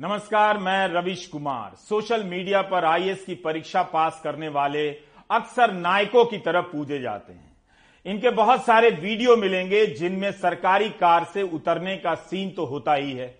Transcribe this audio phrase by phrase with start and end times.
[0.00, 4.90] नमस्कार, मैं Ravish Kumar. Social media पर आईएएस की परीक्षा पास करने वाले
[5.30, 7.56] अक्सर नायकों की तरफ़ पूजे जाते हैं।
[8.06, 13.12] इनके बहुत सारे वीडियो मिलेंगे, जिनमें सरकारी कार से उतरने का सीन तो होता ही
[13.12, 13.38] है।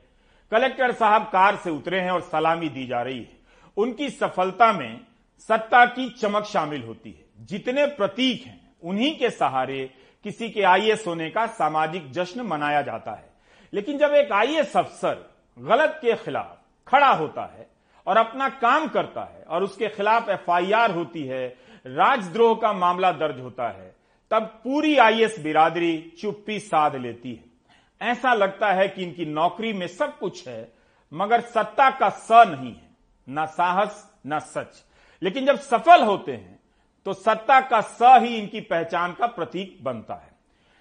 [0.50, 3.38] कलेक्टर साहब कार से उतरे हैं और सलामी दी जा रही है।
[3.76, 5.00] उनकी सफलता में
[5.38, 9.90] सत्ता की चमक शामिल होती है। जितने प्रतीक हैं, उन्हीं के सहारे
[10.24, 13.30] किसी के आईएएस होने का सामाजिक जश्न मनाया जाता है।
[13.72, 17.66] लेकिन जब एक आईएएस अफसर गलत के खिलाफ खड़ा होता है
[18.06, 21.46] और अपना काम करता है और उसके खिलाफ एफआईआर होती है,
[21.86, 23.94] राजद्रोह का मामला दर्ज होता है,
[24.30, 29.86] तब पूरी आईएएस बिरादरी चुप्पी साध लेती है। ऐसा लगता है कि इनकी नौकरी में
[29.86, 30.72] सब कुछ है,
[31.12, 32.88] मगर सत्ता का स नहीं है,
[33.28, 34.84] न साहस, न सच।
[35.22, 36.58] लेकिन जब सफल होते हैं
[37.06, 40.32] तो सत्ता का स ही इनकी पहचान का प्रतीक बनता है।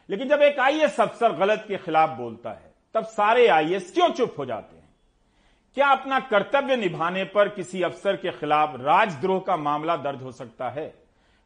[0.09, 4.35] लेकिन जब एक आईएएस अफसर गलत के खिलाफ बोलता है तब सारे आईएएस क्यों चुप
[4.37, 4.85] हो जाते हैं?
[5.75, 10.69] क्या अपना कर्तव्य निभाने पर किसी अफसर के खिलाफ राजद्रोह का मामला दर्ज हो सकता
[10.69, 10.94] है?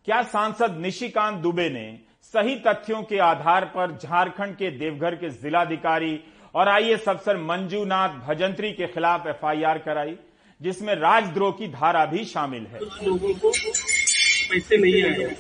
[0.06, 6.20] क्या सांसद निशिकांत दुबे ने सही तथ्यों के आधार पर झारखंड के देवघर के जिलाधिकारी
[6.56, 10.18] और आईएएस अफसर मंजूनाथ भजंत्री के खिलाफ एफआईआर कराई,
[10.62, 12.80] जिसमें राजद्रोह की धारा भी शामिल है?
[12.80, 13.52] लोगों को
[14.50, 15.36] पैसे नहीं आए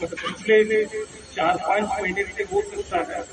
[0.00, 3.24] पिछले चार पाँच महीने से सकता है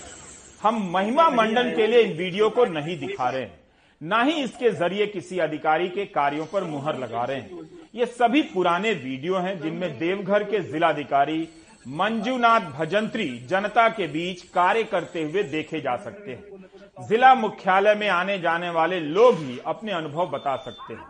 [0.67, 3.59] हम महिमा मंडन के लिए इन वीडियो को नहीं दिखा रहे हैं।
[4.01, 7.59] न ही इसके ज़रिए किसी अधिकारी के कार्यों पर मुहर लगा रहे हैं।
[7.95, 11.47] ये सभी पुराने वीडियो हैं जिनमें देवघर के जिलाधिकारी
[11.87, 18.09] मंजूनाथ भजंत्री जनता के बीच कार्य करते हुए देखे जा सकते हैं। जिला मुख्यालय में
[18.09, 21.05] आने जाने वाले लोग ही अपने अनुभव बता सकते हैं।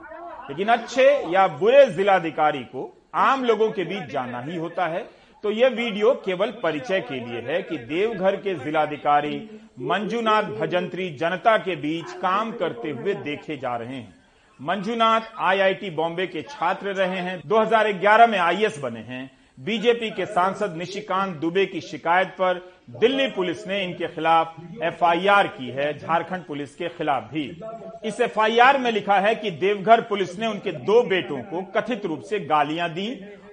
[0.50, 5.52] लेकिन अच्छे या बुरे जिलाधिकारी को आम लोगों के बीच जाना ही होता है। तो
[5.52, 9.38] यह वीडियो केवल परिचय के लिए है कि देवघर के जिलाधिकारी
[9.80, 14.14] मंजूनाथ भजंत्री जनता के बीच काम करते हुए देखे जा रहे हैं।
[14.60, 20.76] मंजूनाथ आईआईटी बॉम्बे के छात्र रहे हैं 2011 में आईएएस बने हैं। बीजेपी के सांसद
[20.78, 22.62] निशिकांत दुबे की शिकायत पर
[23.00, 27.50] दिल्ली पुलिस ने इनके खिलाफ एफआईआर की है, झारखंड पुलिस के खिलाफ भी।
[28.06, 32.22] इस एफआईआर में लिखा है कि देवघर पुलिस ने उनके दो बेटों को कथित रूप
[32.22, 33.10] से गालियाँ दी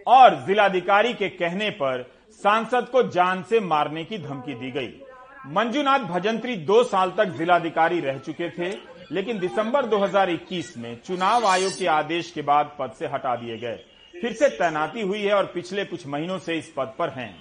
[0.07, 2.03] और जिलाधिकारी के कहने पर
[2.41, 4.93] सांसद को जान से मारने की धमकी दी गई।
[5.47, 8.71] मंजूनाथ भजंत्री दो साल तक जिलाधिकारी रह चुके थे,
[9.13, 13.85] लेकिन दिसंबर 2021 में चुनाव आयोग के आदेश के बाद पद से हटा दिए गए।
[14.15, 17.35] फिर से तैनाती हुई है और पिछले कुछ महीनों से इस पद पर हैं।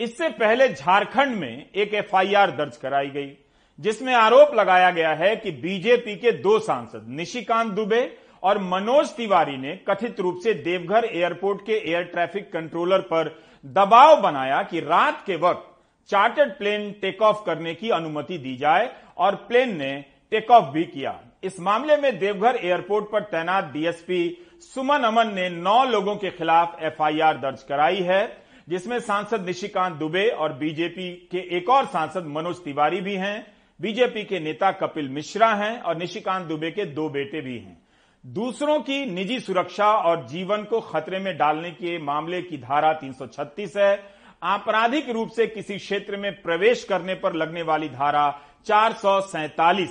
[0.00, 3.30] इससे पहले झारखंड में एक एफआईआर दर्ज कराई गई,
[3.78, 8.00] जिसमें आरोप लगाया गया है कि बीजेपी के दो सांसद निशिकांत दुबे
[8.42, 13.28] और मनोज तिवारी ने कथित रूप से देवघर एयरपोर्ट के एयर ट्रैफ़िक कंट्रोलर पर
[13.64, 15.68] दबाव बनाया कि रात के वक्त
[16.08, 19.92] चार्टर्ड प्लेन टेक ऑफ़ करने की अनुमति दी जाए और प्लेन ने
[20.32, 24.20] टेक ऑफ़ भी किया। इस मामले में देवघर एयरपोर्ट पर तैनात डीएसपी
[24.62, 28.24] सुमन अमन ने नौ लोगों के खिलाफ एफआईआर दर्ज कराई है,
[28.68, 33.46] जिसमें सांसद निशिकांत दुबे और बीजेपी के एक और सांसद मनोज तिवारी भी हैं।
[33.80, 37.81] बीजेपी के नेता कपिल मिश्रा हैं और निशिकांत दुबे के दो बेटे भी हैं।
[38.26, 43.76] दूसरों की निजी सुरक्षा और जीवन को खतरे में डालने के मामले की धारा 336
[43.76, 44.04] है।
[44.42, 48.92] आपराधिक रूप से किसी क्षेत्र में प्रवेश करने पर लगने वाली धारा चार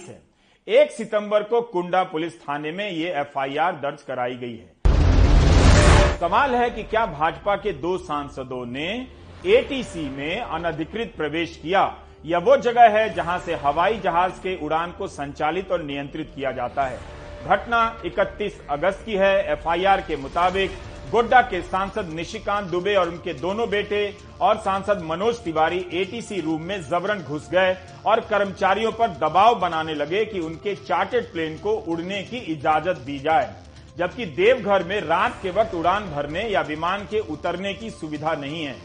[0.08, 0.22] है।
[0.68, 6.70] एक सितंबर को कुंडा पुलिस थाने में ये एफआईआर दर्ज कराई गई है। सवाल है
[6.70, 9.08] कि क्या भाजपा के दो सांसदों ने
[9.46, 14.92] एटीसी में अनधिकृत प्रवेश किया यह वो जगह है जहाँ से हवाई जहाज़ के उड़ान
[14.92, 17.21] को संचालित और नियंत्रित किया जाता है?
[17.42, 20.72] घटना 31 अगस्त की है। एफआईआर के मुताबिक
[21.12, 24.04] गोड्डा के सांसद निशिकांत दुबे और उनके दोनों बेटे
[24.42, 27.76] और सांसद मनोज तिवारी एटीसी रूम में जबरन घुस गए
[28.06, 33.18] और कर्मचारियों पर दबाव बनाने लगे कि उनके चार्टेड प्लेन को उड़ने की इजाज़त दी
[33.20, 33.54] जाए,
[33.98, 38.64] जबकि देवघर में रात के वक्त उड़ान भरने या विमान के उतरने की सुविधा नहीं
[38.64, 38.76] है।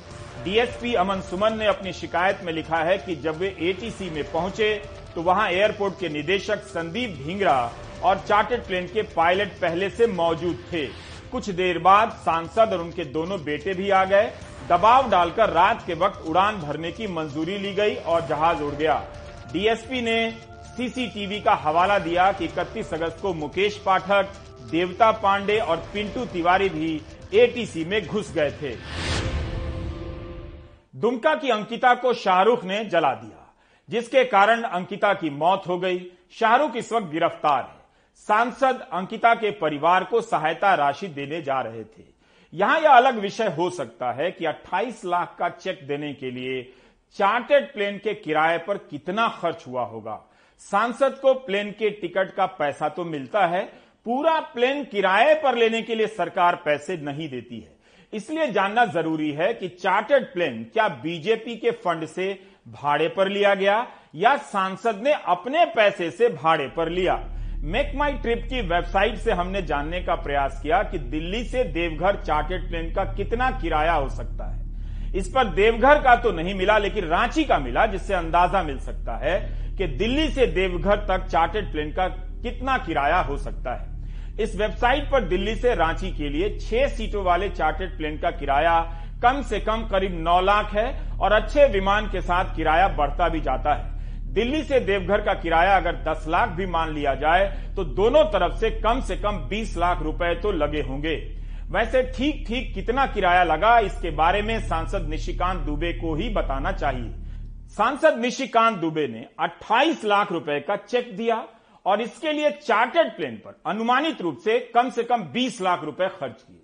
[0.45, 4.75] डीएसपी अमन सुमन ने अपनी शिकायत में लिखा है कि जब वे एटीसी में पहुँचे
[5.15, 7.73] तो वहाँ एयरपोर्ट के निदेशक संदीप ढींगरा
[8.03, 10.87] और चार्टर्ड प्लेन के पायलट पहले से मौजूद थे।
[11.33, 14.31] कुछ देर बाद सांसद और उनके दोनों बेटे भी आ गए।
[14.69, 19.03] दबाव डालकर रात के वक्त उड़ान भरने की मंजूरी ली गई और जहाज़ उड़ गया।
[19.53, 20.31] डीएसपी ने
[20.69, 24.33] सीसीटीवी का हवाला दिया कि इकतीस अगस्त को मुकेश पाठक,
[24.71, 27.01] देवता पांडे और पिंटू तिवारी भी
[27.35, 28.75] एटीसी में घुस गए थे।
[30.95, 33.55] दुमका की अंकिता को शाहरुख ने जला दिया,
[33.89, 35.99] जिसके कारण अंकिता की मौत हो गई।
[36.33, 37.76] शाहरुख इस वक्त गिरफ़्तार है।
[38.19, 42.05] सांसद अंकिता के परिवार को सहायता राशि देने जा रहे थे।
[42.53, 46.63] यहाँ यह अलग विषय हो सकता है कि 28 लाख का चेक देने के लिए
[47.17, 50.19] चार्टेड प्लेन के किराए पर कितना खर्च हुआ होगा।
[50.61, 53.63] सांसद को प्लेन के टिकट का पैसा तो मिलता है,
[54.07, 57.75] पूरा प्लेन किराए पर लेने के लिए सरकार पैसे नहीं देती है।
[58.13, 62.33] इसलिए जानना ज़रूरी है कि चार्टर्ड प्लेन क्या बीजेपी के फंड से
[62.73, 67.17] भाड़े पर लिया गया या सांसद ने अपने पैसे से भाड़े पर लिया।
[67.65, 72.17] मेक माई ट्रिप की वेबसाइट से हमने जानने का प्रयास किया कि दिल्ली से देवघर
[72.17, 76.77] चार्टेड प्लेन का कितना किराया हो सकता है। इस पर देवघर का तो नहीं मिला,
[76.79, 79.39] लेकिन रांची का मिला, जिससे अंदाज़ा मिल सकता है
[79.79, 83.95] कि दिल्ली से देवघर तक चार्टेड प्लेन का कितना किराया हो सकता है।
[84.43, 88.81] इस वेबसाइट पर दिल्ली से रांची के लिए छह सीटों वाले चार्टेड प्लेन का किराया
[89.23, 90.89] कम से कम करीब नौ लाख है,
[91.19, 93.95] और अच्छे विमान के साथ किराया बढ़ता भी जाता है।
[94.37, 97.47] दिल्ली से देवघर का किराया अगर 10 लाख भी मान लिया जाए
[97.77, 101.15] तो दोनों तरफ़ से कम से कम 20 लाख रुपए तो लगे होंगे।
[101.71, 106.73] वैसे ठीक ठीक कितना किराया लगा, इसके बारे में सांसद निशिकांत दुबे को ही बताना
[106.73, 107.13] चाहिए।
[107.77, 111.43] सांसद निशिकांत दुबे ने 28 लाख रुपए का चेक दिया
[111.87, 116.09] और इसके लिए चार्टर्ड प्लेन पर अनुमानित रूप से कम से कम 20 लाख रुपए
[116.11, 116.63] खर्च किए।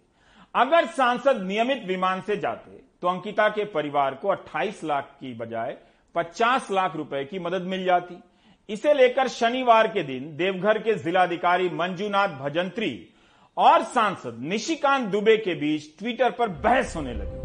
[0.55, 5.77] अगर सांसद नियमित विमान से जाते तो अंकिता के परिवार को 28 लाख की बजाय
[6.15, 8.23] 50 लाख रुपए की मदद मिल जाती।
[8.69, 13.09] इसे लेकर शनिवार के दिन देवघर के जिलाधिकारी मंजूनाथ भजंत्री
[13.57, 17.41] और सांसद निशिकांत दुबे के बीच ट्विटर पर बहस होने लगी।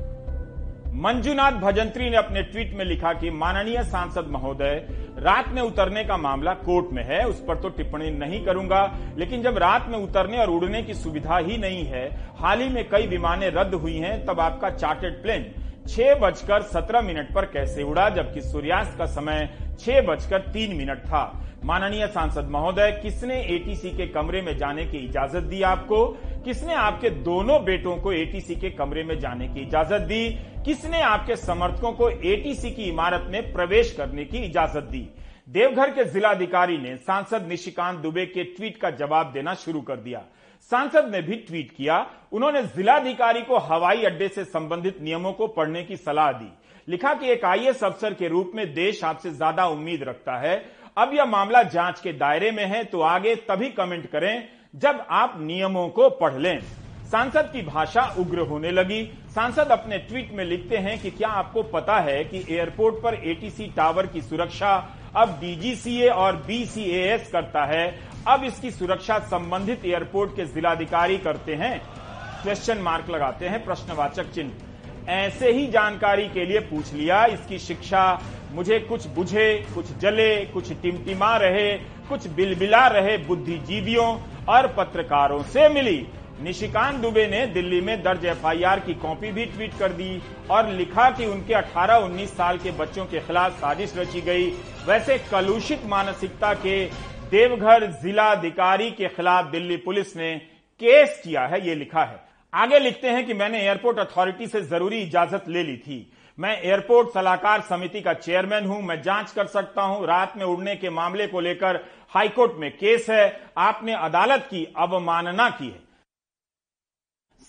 [1.02, 4.88] मंजूनाथ भजंत्री ने अपने ट्वीट में लिखा कि माननीय सांसद महोदय,
[5.18, 9.42] रात में उतरने का मामला कोर्ट में है, उस पर तो टिप्पणी नहीं करूँगा, लेकिन
[9.42, 13.08] जब रात में उतरने और उड़ने की सुविधा ही नहीं है, हाल ही में कई
[13.08, 15.54] विमानें रद्द हुई हैं, तब आपका चार्टर्ड प्लेन
[15.88, 19.50] छह बजकर सत्रह मिनट पर कैसे उड़ा, जबकि सूर्यास्त का समय
[19.80, 24.98] छह बजकर तीन मिनट था। माननीय सांसद महोदय, किसने एटीसी के कमरे में जाने की
[24.98, 26.06] इजाज़त दी आपको?
[26.45, 30.30] किसने आपके दोनों बेटों को एटीसी के कमरे में जाने की इजाज़त दी?
[30.66, 35.07] किसने आपके समर्थकों को एटीसी की इमारत में प्रवेश करने की इजाज़त दी?
[35.50, 40.24] देवघर के जिलाधिकारी ने सांसद निशिकांत दुबे के ट्वीट का जवाब देना शुरू कर दिया।
[40.72, 45.84] सांसद ने भी ट्वीट किया। उन्होंने जिलाधिकारी को हवाई अड्डे से संबंधित नियमों को पढ़ने
[45.84, 46.52] की सलाह दी।
[46.88, 50.58] लिखा कि एक आईएएस अफसर के रूप में देश आपसे ज़्यादा उम्मीद रखता है।
[50.98, 55.38] अब यह मामला जाँच के दायरे में है तो आगे तभी कमेंट करें जब आप
[55.42, 56.60] नियमों को पढ़ लें।
[57.08, 61.64] सांसद की भाषा उग्र होने लगी। सांसद अपने ट्वीट में लिखते हैं कि क्या आपको
[61.66, 64.78] पता है कि एयरपोर्ट पर एटीसी टावर की सुरक्षा
[65.18, 67.86] अब डीजीसीए और बीसीएएस करता है।
[68.28, 71.80] अब इसकी सुरक्षा संबंधित एयरपोर्ट के जिलाधिकारी करते हैं।
[72.44, 78.22] क्वेश्चन मार्क लगाते हैं, प्रश्नवाचक चिन्ह। ऐसे ही जानकारी के लिए पूछ लिया, इसकी शिक्षा
[78.52, 81.72] मुझे कुछ बुझे, कुछ जले, कुछ टिमटिमा रहे,
[82.10, 84.08] कुछ बिलबिला रहे बुद्धिजीवियों
[84.46, 85.98] और पत्रकारों से मिली।
[86.39, 91.10] निशिकांत दुबे ने दिल्ली में दर्ज एफआईआर की कॉपी भी ट्वीट कर दी और लिखा
[91.12, 94.45] कि उनके 18-19 साल के बच्चों के खिलाफ साजिश रची गई।
[94.88, 96.84] वैसे कलुषित मानसिकता के
[97.31, 100.36] देवघर जिलाधिकारी के खिलाफ दिल्ली पुलिस ने
[100.81, 102.19] केस किया है, ये लिखा है।
[102.54, 106.00] आगे लिखते हैं कि मैंने एयरपोर्ट अथॉरिटी से ज़रूरी इजाज़त ले ली थी।
[106.38, 110.75] मैं एयरपोर्ट सलाहकार समिति का चेयरमैन हूँ, मैं जाँच कर सकता हूँ। रात में उड़ने
[110.75, 115.87] के मामले को लेकर हाईकोर्ट में केस है। आपने अदालत की अवमानना की है।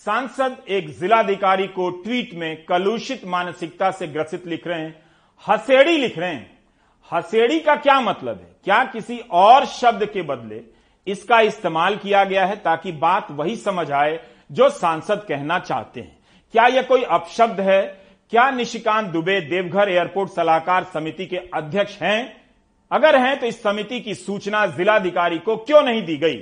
[0.04, 4.94] सांसद एक जिलाधिकारी को ट्वीट में कलुषित मानसिकता से ग्रसित लिख रहे हैं
[5.48, 6.58] हसेड़ी लिख रहे हैं।
[7.12, 8.56] हसेड़ी का क्या मतलब है?
[8.64, 10.60] क्या किसी और शब्द के बदले
[11.06, 14.20] इसका इस्तेमाल किया गया है ताकि बात वही समझ आए
[14.52, 16.18] जो सांसद कहना चाहते हैं?
[16.52, 17.82] क्या यह कोई अपशब्द है?
[18.30, 22.20] क्या निशिकांत दुबे देवघर एयरपोर्ट सलाहकार समिति के अध्यक्ष हैं?
[22.90, 26.38] अगर हैं तो इस समिति की सूचना जिलाधिकारी को क्यों नहीं दी गई?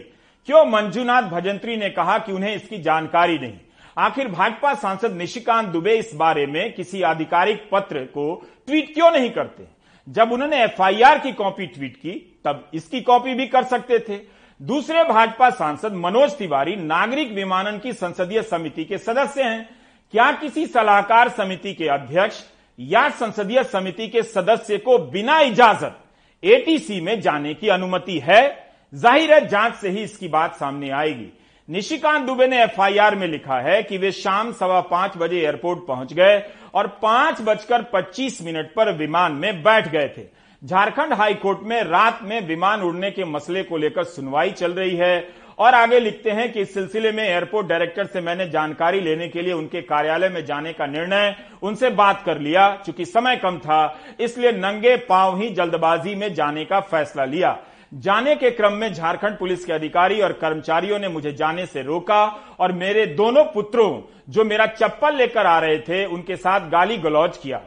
[0.47, 3.55] क्यों मंजूनाथ भजंत्री ने कहा कि उन्हें इसकी जानकारी नहीं?
[3.99, 9.31] आखिर भाजपा सांसद निशिकांत दुबे इस बारे में किसी आधिकारिक पत्र को ट्वीट क्यों नहीं
[9.31, 9.65] करते?
[10.09, 14.21] जब उन्होंने एफआईआर की कॉपी ट्वीट की, तब इसकी कॉपी भी कर सकते थे।
[14.63, 19.69] दूसरे भाजपा सांसद मनोज तिवारी नागरिक विमानन की संसदीय समिति के सदस्य हैं।
[20.13, 22.45] क्या किसी सलाहकार समिति के अध्यक्ष
[22.81, 25.99] या संसदीय समिति के सदस्य को बिना इजाज़त
[26.43, 28.66] एटीसी में जाने की अनुमति है?
[28.93, 31.33] ज़ाहिर है, जाँच से ही इसकी बात सामने आएगी।
[31.69, 36.13] निशिकांत दुबे ने एफआईआर में लिखा है कि वे शाम सवा पाँच बजे एयरपोर्ट पहुँच
[36.13, 36.43] गए
[36.75, 40.27] और पाँच बजकर पच्चीस मिनट पर विमान में बैठ गए थे।
[40.63, 45.29] झारखंड हाईकोर्ट में रात में विमान उड़ने के मसले को लेकर सुनवाई चल रही है
[45.59, 49.43] और आगे लिखते हैं कि इस सिलसिले में एयरपोर्ट डायरेक्टर से मैंने जानकारी लेने के
[49.43, 53.99] लिए उनके कार्यालय में जाने का निर्णय उनसे बात कर लिया, चूँकि समय कम था,
[54.21, 57.59] इसलिए नंगे पाँव ही जल्दबाजी में जाने का फैसला लिया।
[57.93, 62.25] जाने के क्रम में झारखंड पुलिस के अधिकारी और कर्मचारियों ने मुझे जाने से रोका
[62.61, 67.37] और मेरे दोनों पुत्रों, जो मेरा चप्पल लेकर आ रहे थे, उनके साथ गाली गलौज
[67.37, 67.61] किया।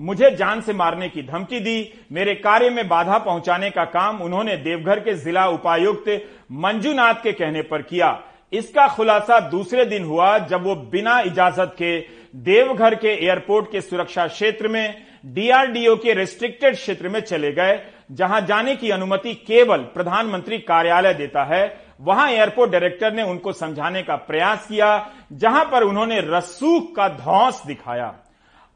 [0.00, 4.56] मुझे जान से मारने की धमकी दी। मेरे कार्य में बाधा पहुँचाने का काम उन्होंने
[4.56, 6.08] देवघर के जिला उपायुक्त
[6.52, 8.18] मंजूनाथ के कहने पर किया।
[8.52, 11.98] इसका खुलासा दूसरे दिन हुआ, जब वो बिना इजाज़त के
[12.34, 17.76] देवघर के एयरपोर्ट के सुरक्षा क्षेत्र में, डीआरडीओ के रेस्ट्रिक्टेड क्षेत्र में चले गए।
[18.12, 24.02] जहाँ जाने की अनुमति केवल प्रधानमंत्री कार्यालय देता है, वहाँ एयरपोर्ट डायरेक्टर ने उनको समझाने
[24.02, 28.14] का प्रयास किया, जहाँ पर उन्होंने रसूख का धौस दिखाया।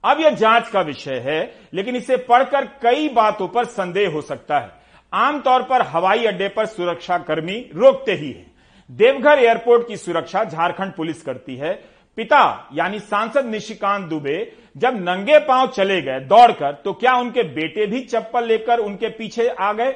[0.04, 4.58] अब यह जाँच का विषय है, लेकिन इसे पढ़कर कई बातों पर संदेह हो सकता
[4.58, 4.70] है।
[5.12, 8.46] आमतौर पर हवाई अड्डे पर सुरक्षा कर्मी रोकते ही है।
[8.90, 15.38] देवघर एयरपोर्ट की सुरक्षा झारखंड पुलिस करती है। पिता, यानी सांसद निशिकांत दुबे जब नंगे
[15.38, 19.94] पाँव चले गए दौड़कर तो क्या उनके बेटे भी चप्पल लेकर उनके पीछे आ गए?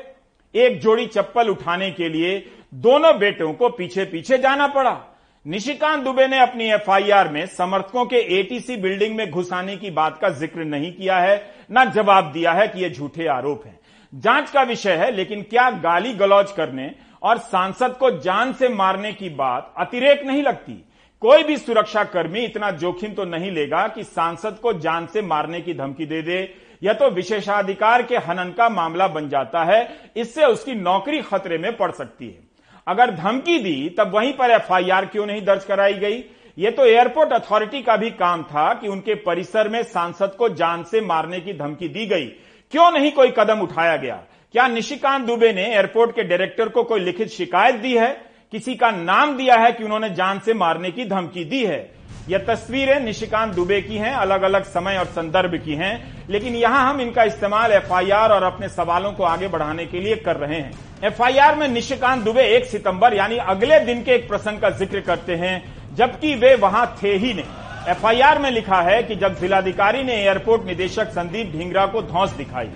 [0.54, 2.38] एक जोड़ी चप्पल उठाने के लिए
[2.76, 5.00] दोनों बेटों को पीछे पीछे जाना पड़ा।
[5.46, 10.28] निशिकांत दुबे ने अपनी एफआईआर में समर्थकों के एटीसी बिल्डिंग में घुसाने की बात का
[10.30, 11.36] ज़िक्र नहीं किया है,
[11.72, 13.78] न जवाब दिया है कि ये झूठे आरोप हैं।
[14.12, 16.90] जाँच का विषय है, लेकिन क्या गाली गलौज करने
[17.22, 20.84] और सांसद को जान से मारने की बात अतिरेक नहीं लगती?
[21.22, 25.60] कोई भी सुरक्षा कर्मी इतना जोखिम तो नहीं लेगा कि सांसद को जान से मारने
[25.60, 26.38] की धमकी दे दे।
[26.82, 31.76] यह तो विशेषाधिकार के हनन का मामला बन जाता है, इससे उसकी नौकरी खतरे में
[31.76, 32.38] पड़ सकती है।
[32.86, 36.18] अगर धमकी दी, तब वहीं पर एफआईआर क्यों नहीं दर्ज कराई गई?
[36.58, 40.82] ये तो एयरपोर्ट अथॉरिटी का भी काम था कि उनके परिसर में सांसद को जान
[40.82, 42.26] से मारने की धमकी दी गई।
[42.72, 44.20] क्यों नहीं कोई कदम उठाया गया?
[44.54, 48.31] क्या निशिकांत दुबे ने एयरपोर्ट के डायरेक्टर को कोई लिखित शिकायत दी है?
[48.52, 51.78] किसी का नाम दिया है कि उन्होंने जान से मारने की धमकी दी है।
[52.28, 56.88] यह तस्वीरें निशिकांत दुबे की हैं अलग अलग समय और संदर्भ की हैं, लेकिन यहाँ
[56.88, 60.72] हम इनका इस्तेमाल एफआईआर और अपने सवालों को आगे बढ़ाने के लिए कर रहे हैं।
[61.04, 65.34] एफआईआर में निशिकांत दुबे एक सितंबर, यानी अगले दिन के एक प्रसंग का ज़िक्र करते
[65.34, 65.62] हैं,
[65.94, 70.66] जबकि वे वहाँ थे ही नहीं। एफआईआर में लिखा है कि जब जिलाधिकारी ने एयरपोर्ट
[70.66, 72.68] निदेशक संदीप ढींगरा को धौस दिखाई,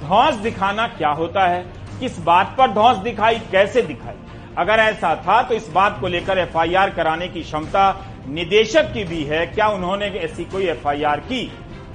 [0.00, 1.64] धौस दिखाना क्या होता है?
[2.00, 3.38] किस बात पर धौस दिखाई?
[3.52, 4.14] कैसे दिखाई?
[4.58, 7.84] अगर ऐसा था तो इस बात को लेकर एफआईआर कराने की क्षमता
[8.28, 11.50] निदेशक की भी है। क्या उन्होंने ऐसी कोई एफआईआर की?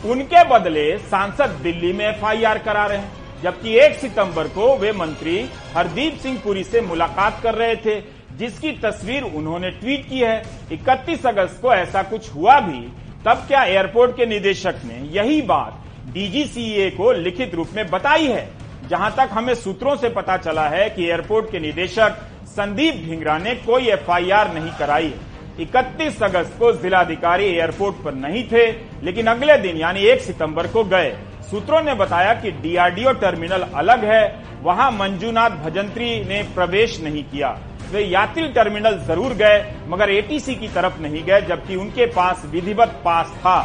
[0.05, 3.11] उनके बदले सांसद दिल्ली में एफआईआर करा रहे हैं,
[3.43, 5.37] जबकि एक सितंबर को वे मंत्री
[5.75, 7.99] हरदीप सिंह पुरी से मुलाकात कर रहे थे,
[8.37, 10.41] जिसकी तस्वीर उन्होंने ट्वीट की है।
[10.71, 12.81] 31 अगस्त को ऐसा कुछ हुआ भी,
[13.25, 18.49] तब क्या एयरपोर्ट के निदेशक ने यही बात डीजीसीए को लिखित रूप में बताई है?
[18.89, 22.17] जहाँ तक हमें सूत्रों से पता चला है कि एयरपोर्ट के निदेशक
[22.51, 25.29] संदीप ढिंगरा ने कोई एफआईआर नहीं कराई। है
[25.59, 28.65] इकतीस अगस्त को जिलाधिकारी एयरपोर्ट पर नहीं थे,
[29.03, 31.11] लेकिन अगले दिन, यानी एक सितंबर को गए।
[31.51, 34.23] सूत्रों ने बताया कि डीआरडीओ टर्मिनल अलग है,
[34.61, 37.57] वहाँ मंजूनाथ भजंत्री ने प्रवेश नहीं किया।
[37.91, 43.01] वे यात्री टर्मिनल ज़रूर गए, मगर एटीसी की तरफ़ नहीं गए, जबकि उनके पास विधिवत
[43.05, 43.59] पास था।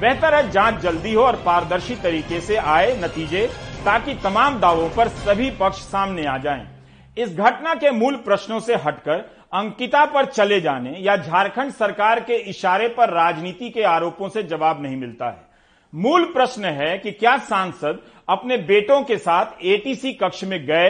[0.00, 3.46] बेहतर है जाँच जल्दी हो और पारदर्शी तरीके से आए नतीजे,
[3.84, 6.75] ताकि तमाम दावों पर सभी पक्ष सामने आ जाएँ।
[7.16, 9.18] इस घटना के मूल प्रश्नों से हटकर
[9.54, 14.82] अंकिता पर चले जाने या झारखंड सरकार के इशारे पर राजनीति के आरोपों से जवाब
[14.82, 15.44] नहीं मिलता है।
[15.92, 20.88] मूल प्रश्न है कि क्या सांसद अपने बेटों के साथ एटीसी कक्ष में गए?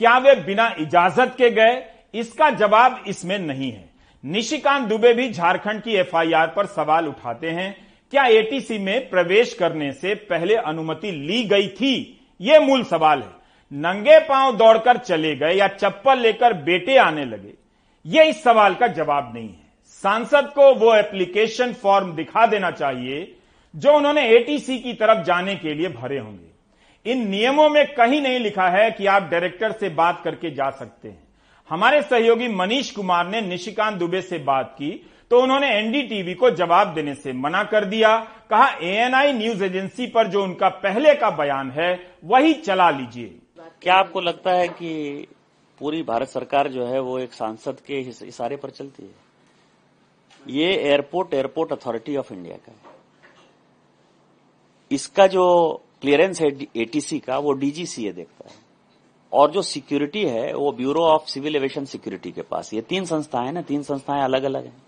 [0.00, 1.82] क्या वे बिना इजाज़त के गए?
[2.14, 3.88] इसका जवाब इसमें नहीं है।
[4.24, 7.74] निशिकांत दुबे भी झारखंड की एफआईआर पर सवाल उठाते हैं,
[8.12, 12.20] क्या एटीसी में प्रवेश करने से पहले अनुमति ली गई थी?
[12.40, 13.36] ये मूल सवाल है।
[13.72, 17.52] नंगे पाँव दौड़कर चले गए या चप्पल लेकर बेटे आने लगे?
[18.04, 19.66] ये इस सवाल का जवाब नहीं है।
[20.04, 23.34] सांसद को वो एप्लीकेशन फॉर्म दिखा देना चाहिए
[23.74, 28.38] जो उन्होंने एटीसी की तरफ़ जाने के लिए भरे होंगे। इन नियमों में कहीं नहीं
[28.38, 31.22] लिखा है कि आप डायरेक्टर से बात करके जा सकते हैं।
[31.70, 34.90] हमारे सहयोगी मनीष कुमार ने निशिकांत दुबे से बात की
[35.30, 38.16] तो उन्होंने एनडीटीवी को जवाब देने से मना कर दिया।
[38.50, 41.92] कहा एएनआई न्यूज़ एजेंसी पर जो उनका पहले का बयान है,
[42.24, 43.34] वही चला लीजिए।
[43.82, 45.26] क्या आपको लगता है कि
[45.78, 49.14] पूरी भारत सरकार जो है वो एक सांसद के इशारे पर चलती है?
[50.48, 52.78] ये airport airport authority of India का है।
[54.92, 58.56] इसका जो क्लियरेंस है एटीसी का, वो डीजीसीए देखता है।
[59.32, 63.52] और जो सिक्योरिटी है, वो bureau of civil aviation security के पास। ये तीन संस्थाएँ
[63.52, 64.82] ना, तीन संस्थाएँ अलग अलग हैं।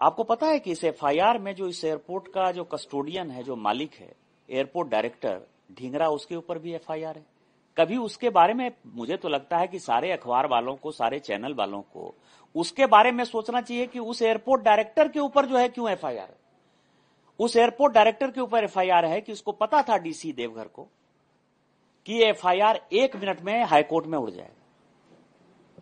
[0.00, 3.56] आपको पता है कि इस एफआईआर में जो इस एयरपोर्ट का जो कस्टोडियन है, जो
[3.56, 4.12] मालिक है,
[4.50, 5.40] एयरपोर्ट डायरेक्टर
[5.72, 7.24] ढींगरा उसके ऊपर भी एफआईआर है।
[7.76, 11.54] कभी उसके बारे में मुझे तो लगता है कि सारे अखबार वालों को, सारे चैनल
[11.54, 12.14] वालों को,
[12.54, 16.28] उसके बारे में सोचना चाहिए कि उस एयरपोर्ट डायरेक्टर के ऊपर जो है क्यों एफआईआर
[16.28, 16.36] है?
[17.40, 20.86] उस एयरपोर्ट डायरेक्टर के ऊपर एफआईआर है कि उसको पता था डीसी देवघर को
[22.06, 24.52] कि एफआईआर एक मिनट में हाईकोर्ट में उड़ जाएगा।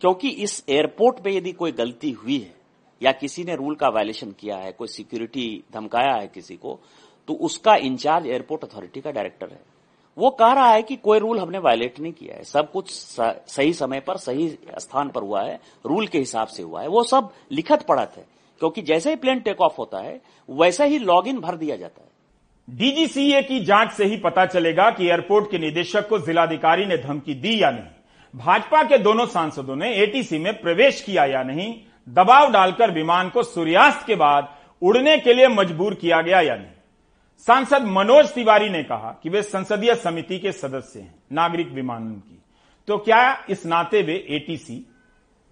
[0.01, 2.53] क्योंकि इस एयरपोर्ट पे यदि कोई गलती हुई है
[3.01, 6.79] या किसी ने रूल का वायलेशन किया है, कोई सिक्योरिटी धमकाया है किसी को
[7.27, 9.74] तो उसका इंचार्ज एयरपोर्ट अथॉरिटी का डायरेक्टर है।
[10.17, 13.73] वो कह रहा है कि कोई रूल हमने वायलेट नहीं किया है। सब कुछ सही
[13.73, 14.47] समय पर, सही
[14.79, 18.25] स्थान पर हुआ है रूल के हिसाब से हुआ है। वो सब लिखत पढ़त है,
[18.61, 20.19] क्योंकि जैसे ही प्लेन टेक ऑफ़ होता है,
[20.49, 22.13] वैसे ही लॉग इन भर दिया जाता है।
[22.67, 27.33] डीजीसीए की जाँच से ही पता चलेगा कि एयरपोर्ट के निदेशक को जिलाधिकारी ने धमकी
[27.33, 31.73] दी या नहीं। भाजपा के दोनों सांसदों ने एटीसी में प्रवेश किया या नहीं,
[32.09, 34.47] दबाव डालकर विमान को सूर्यास्त के बाद
[34.81, 36.71] उड़ने के लिए मजबूर किया गया या नहीं।
[37.39, 42.41] सांसद मनोज तिवारी ने कहा कि वे संसदीय समिति के सदस्य हैं, नागरिक विमानन की
[42.87, 44.85] तो क्या इस नाते वे एटीसी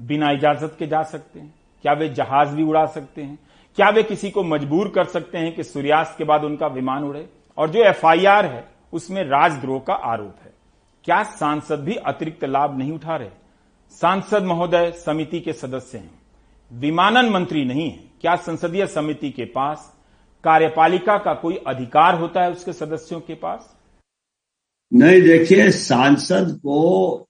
[0.01, 1.53] बिना इजाज़त के जा सकते हैं?
[1.81, 3.39] क्या वे जहाज़ भी उड़ा सकते हैं?
[3.75, 7.29] क्या वे किसी को मजबूर कर सकते हैं कि सूर्यास्त के बाद उनका विमान उड़े?
[7.57, 10.53] और जो एफआईआर है, उसमें राजद्रोह का आरोप है।
[11.03, 13.29] क्या सांसद भी अतिरिक्त लाभ नहीं उठा रहे?
[13.91, 16.11] सांसद महोदय समिति के सदस्य हैं।
[16.71, 19.91] विमानन मंत्री नहीं है। क्या संसदीय समिति के पास
[20.43, 23.75] कार्यपालिका का कोई अधिकार होता है उसके सदस्यों के पास?
[24.93, 27.27] नहीं, देखिए, सांसद को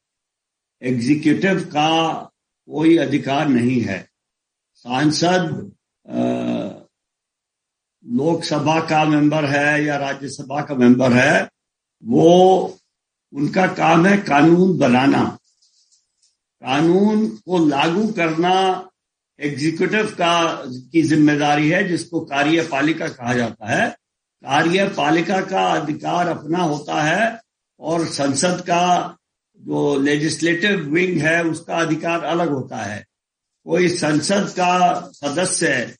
[0.82, 2.22] एग्जीक्यूटिव का
[2.72, 4.10] कोई अधिकार नहीं है।
[4.76, 5.72] सांसद
[8.08, 11.50] लोकसभा का मेंबर है या राज्यसभा का मेंबर है,
[12.06, 12.78] वो,
[13.34, 15.38] उनका काम है कानून बनाना।
[16.62, 18.90] कानून को लागू करना
[19.40, 23.90] एग्जीक्यूटिव का की ज़िम्मेदारी है, जिसको कार्यपालिका कहा जाता है।
[24.44, 27.40] कार्यपालिका का अधिकार अपना होता है
[27.80, 29.18] और संसद का
[29.60, 33.06] जो लेजिस्लेटिव विंग है, उसका अधिकार अलग होता है।
[33.66, 35.96] कोई संसद का सदस्य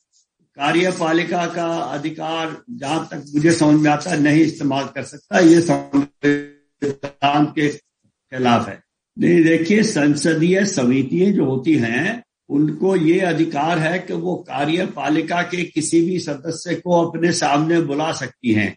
[0.56, 5.60] कार्यपालिका का अधिकार जहाँ तक मुझे समझ में आता है, नहीं इस्तेमाल कर सकता। ये
[5.60, 8.82] संविधान के खिलाफ है।
[9.18, 15.62] नहीं, देखिए, संसदीय समितियाँ जो होती हैं उनको ये अधिकार है कि वो कार्यपालिका के
[15.64, 18.76] किसी भी सदस्य को अपने सामने बुला सकती हैं।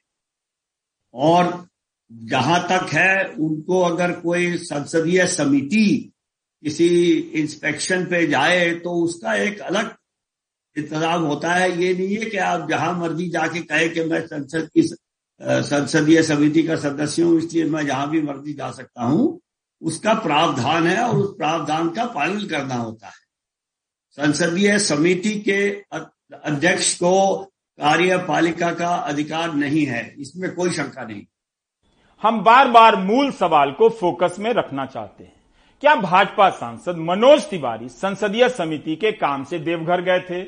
[1.13, 1.65] और
[2.11, 6.13] जहाँ तक है, उनको अगर कोई संसदीय समिति
[6.63, 6.87] किसी
[7.35, 9.95] इंस्पेक्शन पे जाए तो उसका एक अलग
[10.75, 14.69] इंतज़ाम होता है। ये नहीं है कि आप जहाँ मर्ज़ी जाके कहे कि मैं संसद
[14.73, 19.39] की संसदीय समिति का सदस्य हूँ, इसलिए मैं जहाँ भी मर्ज़ी जा सकता हूँ।
[19.81, 23.25] उसका प्रावधान है और उस प्रावधान का पालन करना होता है।
[24.17, 25.69] संसदीय समिति के
[26.43, 27.35] अध्यक्ष को
[27.79, 31.21] कार्यपालिका का अधिकार नहीं है। इसमें कोई शंका नहीं।
[32.23, 35.33] हम बार बार मूल सवाल को फोकस में रखना चाहते हैं।
[35.81, 40.43] क्या भाजपा सांसद मनोज तिवारी संसदीय समिति के काम से देवघर गए थे?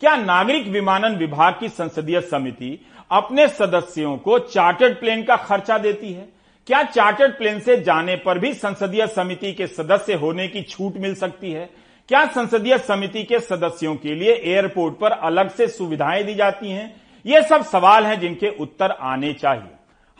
[0.00, 6.12] क्या नागरिक विमानन विभाग की संसदीय समिति अपने सदस्यों को चार्टर्ड प्लेन का खर्चा देती
[6.12, 6.28] है?
[6.66, 11.14] क्या चार्टर्ड प्लेन से जाने पर भी संसदीय समिति के सदस्य होने की छूट मिल
[11.14, 11.87] सकती है?
[12.08, 17.00] क्या संसदीय समिति के सदस्यों के लिए एयरपोर्ट पर अलग से सुविधाएँ दी जाती हैं?
[17.26, 19.70] ये सब सवाल हैं जिनके उत्तर आने चाहिए।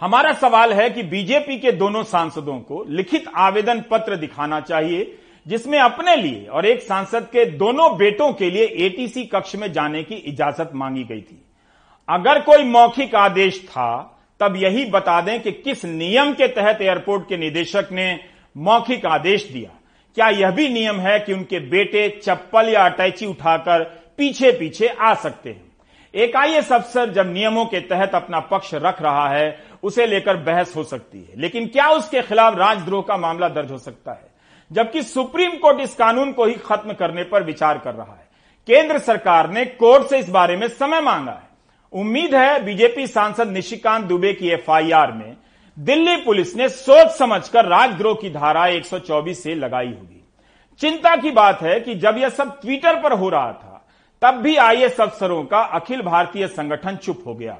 [0.00, 5.78] हमारा सवाल है कि बीजेपी के दोनों सांसदों को लिखित आवेदन पत्र दिखाना चाहिए, जिसमें
[5.78, 10.14] अपने लिए और एक सांसद के दोनों बेटों के लिए एटीसी कक्ष में जाने की
[10.14, 11.44] इजाज़त मांगी गई थी।
[12.08, 17.28] अगर कोई मौखिक आदेश था, तब यही बता दें कि किस नियम के तहत एयरपोर्ट
[17.28, 18.20] के निदेशक ने
[18.56, 19.77] मौखिक आदेश दिया।
[20.18, 23.84] क्या यह भी नियम है कि उनके बेटे चप्पल या अटैची उठाकर
[24.16, 25.72] पीछे पीछे आ सकते हैं?
[26.14, 30.76] एक आईएएस अफसर जब नियमों के तहत अपना पक्ष रख रहा है, उसे लेकर बहस
[30.76, 34.28] हो सकती है। लेकिन क्या उसके खिलाफ राजद्रोह का मामला दर्ज हो सकता है?
[34.72, 38.28] जबकि सुप्रीम कोर्ट इस कानून को ही खत्म करने पर विचार कर रहा है।
[38.66, 41.48] केंद्र सरकार ने कोर्ट से इस बारे में समय मांगा है।
[41.92, 45.36] उम्मीद है बीजेपी सांसद निशिकांत दुबे की एफआईआर में
[45.78, 50.28] दिल्ली पुलिस ने सोच समझकर राजद्रोह की धारा 124 से लगाई होगी।
[50.78, 53.88] चिंता की बात है कि जब यह सब ट्विटर पर हो रहा था,
[54.22, 57.58] तब भी आईएएस अफसरों का अखिल भारतीय संगठन चुप हो गया।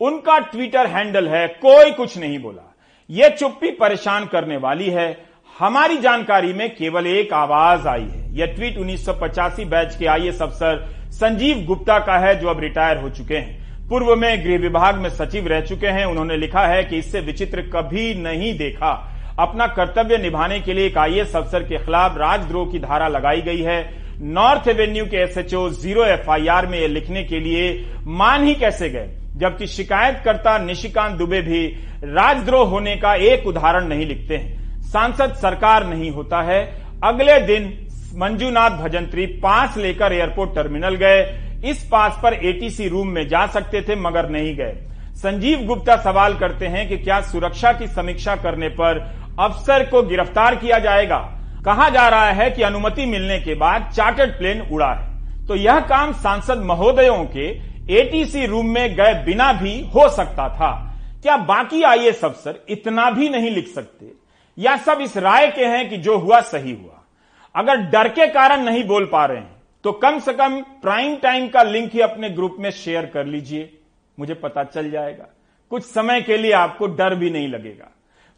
[0.00, 2.74] उनका ट्विटर हैंडल है, कोई कुछ नहीं बोला।
[3.10, 5.24] यह चुप्पी परेशान करने वाली है।
[5.58, 10.06] हमारी जानकारी में केवल एक आवाज़ आई है। यह ट्वीट उन्नीस सौ पचासी बैच के
[10.06, 13.59] आईएएस अफसर संजीव गुप्ता का है, जो अब रिटायर हो चुके हैं।
[13.90, 17.62] पूर्व में गृह विभाग में सचिव रह चुके हैं। उन्होंने लिखा है कि इससे विचित्र
[17.72, 18.90] कभी नहीं देखा।
[19.38, 23.62] अपना कर्तव्य निभाने के लिए एक आईएएस अफसर के खिलाफ राजद्रोह की धारा लगाई गई
[23.62, 23.80] है।
[24.22, 27.72] नॉर्थ एवेन्यू के एसएचओ ज़ीरो एफआईआर में लिखने के लिए
[28.06, 29.10] मान ही कैसे गए?
[29.36, 31.66] जबकि शिकायतकर्ता निशिकांत दुबे भी
[32.04, 36.62] राजद्रोह होने का एक उदाहरण नहीं लिखते हैं। सांसद सरकार नहीं होता है।
[37.04, 37.72] अगले दिन
[38.14, 41.22] मंजूनाथ भजंत्री पास लेकर एयरपोर्ट टर्मिनल गए।
[41.64, 44.76] इस पास पर एटीसी रूम में जा सकते थे, मगर नहीं गए।
[45.16, 48.98] संजीव गुप्ता सवाल करते हैं कि क्या सुरक्षा की समीक्षा करने पर
[49.40, 51.18] अफसर को गिरफ़्तार किया जाएगा?
[51.64, 55.80] कहा जा रहा है कि अनुमति मिलने के बाद चार्टर्ड प्लेन उड़ा है। तो यह
[55.80, 57.48] काम सांसद महोदयों के
[57.98, 63.28] एटीसी रूम में गए बिना भी हो सकता था। क्या बाकी आईएएस अफसर इतना भी
[63.28, 64.06] नहीं लिख सकते?
[64.58, 67.04] या सब इस राय के हैं कि जो हुआ सही हुआ?
[67.54, 71.48] अगर डर के कारण नहीं बोल पा रहे हैं तो कम से कम प्राइम टाइम
[71.48, 73.78] का लिंक ही अपने ग्रुप में शेयर कर लीजिए,
[74.18, 75.26] मुझे पता चल जाएगा।
[75.70, 77.90] कुछ समय के लिए आपको डर भी नहीं लगेगा।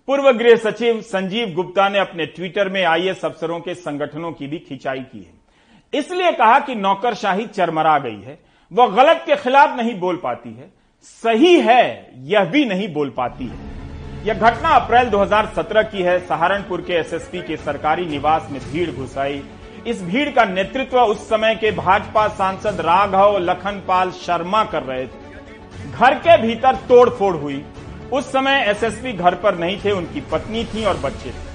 [0.06, 4.58] पूर्व गृह सचिव संजीव गुप्ता ने अपने ट्विटर में आईएएस अफसरों के संगठनों की भी
[4.58, 8.38] खिंचाई की है। इसलिए कहा कि नौकरशाही चरमरा गई है।
[8.72, 13.46] वह गलत के खिलाफ नहीं बोल पाती है। सही है, यह भी नहीं बोल पाती
[13.46, 18.90] है। यह घटना अप्रैल 2017 की है। सहारनपुर के एसएसपी के सरकारी निवास में भीड़
[18.90, 19.42] घुस आई
[19.86, 25.90] इस भीड़ का नेतृत्व उस समय के भाजपा सांसद राघव लखनपाल शर्मा कर रहे थे।
[25.90, 27.64] घर के भीतर तोड़फोड़ हुई।
[28.12, 31.50] उस समय एसएसपी घर पर नहीं थे, उनकी पत्नी थी और बच्चे थे।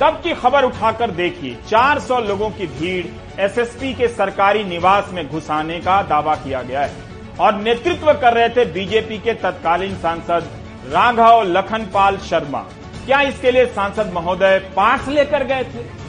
[0.00, 5.80] तब की खबर उठाकर देखिए 400 लोगों की भीड़ एसएसपी के सरकारी निवास में घुसाने
[5.80, 6.92] का दावा किया गया है।
[7.40, 10.48] और नेतृत्व कर रहे थे बीजेपी के तत्कालीन सांसद
[10.88, 12.60] राघव लखनपाल शर्मा।
[13.06, 16.01] क्या इसके लिए सांसद महोदय पास लेकर गए थे?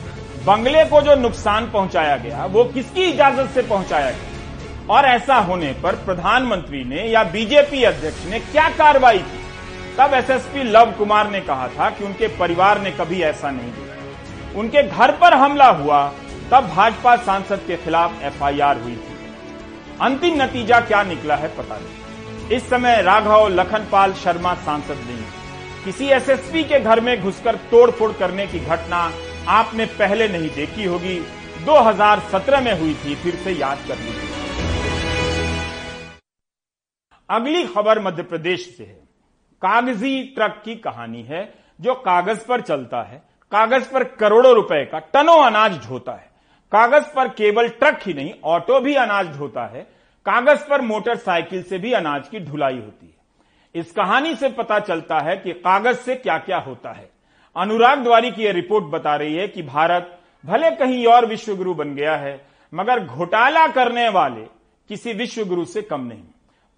[0.45, 4.95] बंगले को जो नुकसान पहुँचाया गया, वो किसकी इजाज़त से पहुँचाया गया?
[4.95, 9.39] और ऐसा होने पर प्रधानमंत्री ने या बीजेपी अध्यक्ष ने क्या कार्रवाई की?
[9.97, 14.60] तब एसएसपी लव कुमार ने कहा था कि उनके परिवार ने कभी ऐसा नहीं किया।
[14.60, 16.13] उनके घर पर हमला हुआ,
[16.51, 19.17] तब भाजपा सांसद के खिलाफ एफआईआर हुई थी।
[20.01, 25.23] अंतिम नतीजा क्या निकला है पता नहीं। इस समय राघव लखनपाल शर्मा सांसद नहीं
[25.86, 29.12] किसी एसएसपी के घर में घुसकर तोड़फोड़ करने की घटना
[29.47, 31.19] आपने पहले नहीं देखी होगी
[31.65, 34.29] 2017 में हुई थी, फिर से याद कर लीजिए।
[37.29, 39.03] अगली खबर मध्य प्रदेश से है।
[39.62, 44.99] कागज़ी ट्रक की कहानी है, जो कागज़ पर चलता है। कागज़ पर करोड़ों रुपए का
[44.99, 46.32] टनों अनाज ढोता है।
[46.71, 49.82] कागज़ पर केवल ट्रक ही नहीं, ऑटो भी अनाज ढोता है।
[50.25, 53.15] कागज़ पर मोटरसाइकिल से भी अनाज की ढुलाई होती है।
[53.75, 57.12] इस कहानी से पता चलता है कि कागज़ से क्या क्या होता है।
[57.56, 61.94] अनुराग द्वारी की यह रिपोर्ट बता रही है कि भारत भले कहीं और विश्वगुरु बन
[61.96, 62.39] गया है,
[62.74, 64.46] मगर घोटाला करने वाले
[64.89, 66.24] किसी विश्वगुरु से कम नहीं।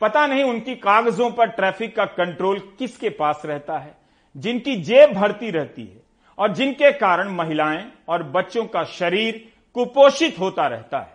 [0.02, 3.96] पता नहीं उनकी कागजों पर ट्रैफ़िक का कंट्रोल किसके पास रहता है,
[4.36, 6.02] जिनकी जेब भरती रहती है,
[6.38, 11.14] और जिनके कारण महिलाएँ और बच्चों का शरीर कुपोषित होता रहता है।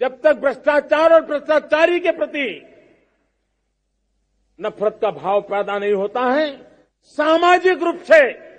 [0.00, 2.46] जब तक भ्रष्टाचार और भ्रष्टाचारी के प्रति
[4.58, 6.50] नफरत का भाव पैदा नहीं होता है,
[7.18, 8.51] सामाजिक रूप से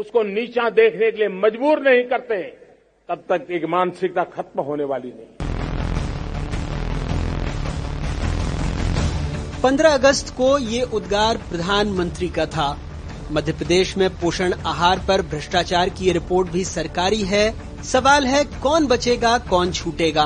[0.00, 2.36] उसको नीचा देखने के लिए मजबूर नहीं करते,
[3.08, 5.48] तब तक एक मानसिकता खत्म होने वाली नहीं।
[9.62, 12.68] 15 अगस्त को ये उद्गार प्रधानमंत्री का था।
[13.32, 17.44] मध्य प्रदेश में पोषण आहार पर भ्रष्टाचार की रिपोर्ट भी सरकारी है।
[17.82, 20.24] सवाल है, कौन बचेगा, कौन छूटेगा?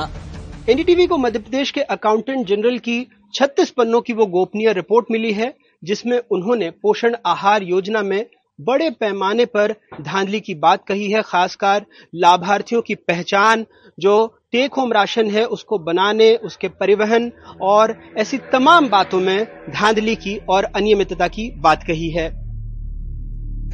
[0.69, 2.97] एनडीटीवी को मध्य प्रदेश के अकाउंटेंट जनरल की
[3.33, 8.25] 36 पन्नों की वो गोपनीय रिपोर्ट मिली है, जिसमें उन्होंने पोषण आहार योजना में
[8.59, 13.65] बड़े पैमाने पर धांधली की बात कही है, खासकर लाभार्थियों की पहचान,
[13.97, 20.15] जो टेक होम राशन है उसको बनाने, उसके परिवहन और ऐसी तमाम बातों में धांधली
[20.15, 22.29] की और अनियमितता की बात कही है।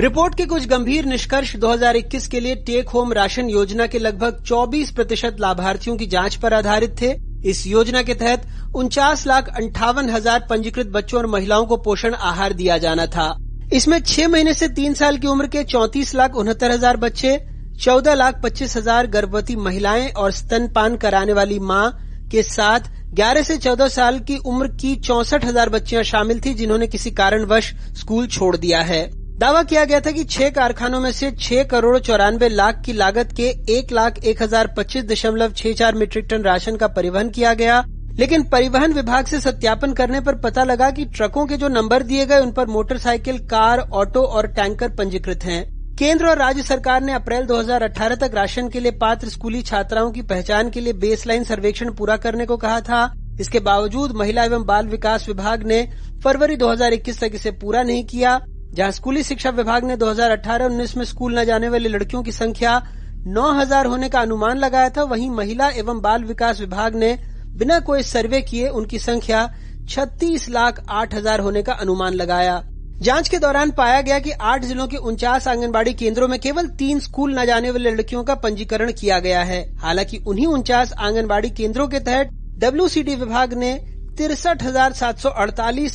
[0.01, 4.91] रिपोर्ट के कुछ गंभीर निष्कर्ष 2021 के लिए टेक होम राशन योजना के लगभग 24
[4.91, 7.13] प्रतिशत लाभार्थियों की जाँच पर आधारित थे।
[7.49, 12.53] इस योजना के तहत उनचास लाख अंठावन हज़ार पंजीकृत बच्चों और महिलाओं को पोषण आहार
[12.53, 13.29] दिया जाना था।
[13.71, 17.37] इसमें छह महीने से तीन साल की उम्र के चौंतीस लाख उनहत्तर हज़ार बच्चे,
[17.81, 21.91] चौदह लाख पच्चीस हज़ार गर्भवती महिलाएँ और स्तनपान कराने वाली माँ
[22.31, 26.87] के साथ 11 से 14 साल की उम्र की चौसठ हज़ार बच्चियाँ शामिल थी, जिन्होंने
[26.87, 29.01] किसी कारणवश स्कूल छोड़ दिया है।
[29.39, 33.33] दावा किया गया था कि छह कारखानों में से छह करोड़ चौरानवे लाख की लागत
[33.37, 37.53] के एक लाख एक हज़ार पच्चीस दशमलव छह चार मीट्रिक टन राशन का परिवहन किया
[37.53, 37.83] गया।
[38.19, 42.25] लेकिन परिवहन विभाग से सत्यापन करने पर पता लगा कि ट्रकों के जो नंबर दिए
[42.25, 47.13] गए उन पर मोटरसाइकिल, कार, ऑटो और टैंकर पंजीकृत हैं। केंद्र और राज्य सरकार ने
[47.13, 51.91] अप्रैल 2018 तक राशन के लिए पात्र स्कूली छात्राओं की पहचान के लिए बेसलाइन सर्वेक्षण
[51.93, 55.87] पूरा करने को कहा था। इसके बावजूद महिला एवं बाल विकास विभाग ने
[56.23, 58.39] फरवरी 2021 तक इसे पूरा नहीं किया,
[58.73, 62.81] जहाँ स्कूली शिक्षा विभाग ने 2018-19 में स्कूल न जाने वाली लड़कियों की संख्या
[63.27, 67.17] 9000 होने का अनुमान लगाया था। वहीं महिला एवं बाल विकास विभाग ने
[67.53, 69.49] बिना कोई सर्वे किए उनकी संख्या
[69.89, 72.61] 36 लाख आठ हज़ार होने का अनुमान लगाया।
[72.97, 76.99] जाँच के दौरान पाया गया कि आठ जिलों के उनचास आंगनबाड़ी केंद्रों में केवल तीन
[76.99, 81.87] स्कूल न जाने वाली लड़कियों का पंजीकरण किया गया है। हालाँकि उन्हीं उनचास आंगनबाड़ी केंद्रों
[81.87, 83.73] के तहत डब्ल्यूसीडी विभाग ने
[84.17, 84.63] तिरसठ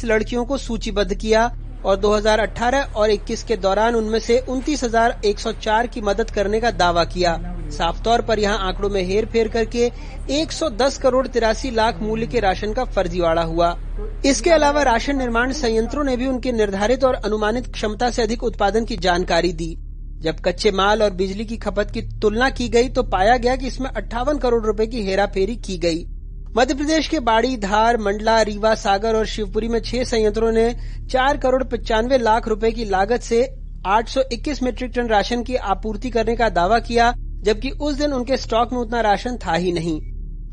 [0.04, 1.46] लड़कियों को सूचीबद्ध किया
[1.86, 7.36] और 2018 और 21 के दौरान उनमें से 29,104 की मदद करने का दावा किया।
[7.70, 9.90] साफ़ तौर पर यहाँ आंकड़ों में हेर फेर करके
[10.30, 13.76] 110 करोड़ तिरासी लाख मूल्य के राशन का फर्जीवाड़ा हुआ।
[14.26, 18.84] इसके अलावा राशन निर्माण संयंत्रों ने भी उनके निर्धारित और अनुमानित क्षमता से अधिक उत्पादन
[18.84, 19.74] की जानकारी दी।
[20.20, 23.66] जब कच्चे माल और बिजली की खपत की तुलना की गई तो पाया गया कि
[23.66, 26.04] इसमें अट्ठावन करोड़ रुपए की हेराफेरी की गई।
[26.56, 30.74] मध्य प्रदेश के बाड़ी, धार, मंडला, रीवा, सागर और शिवपुरी में छह संयंत्रों ने
[31.10, 33.40] चार करोड़ पचानवे लाख रुपए की लागत से
[33.86, 38.72] 821 मीट्रिक टन राशन की आपूर्ति करने का दावा किया, जबकि उस दिन उनके स्टॉक
[38.72, 40.00] में उतना राशन था ही नहीं।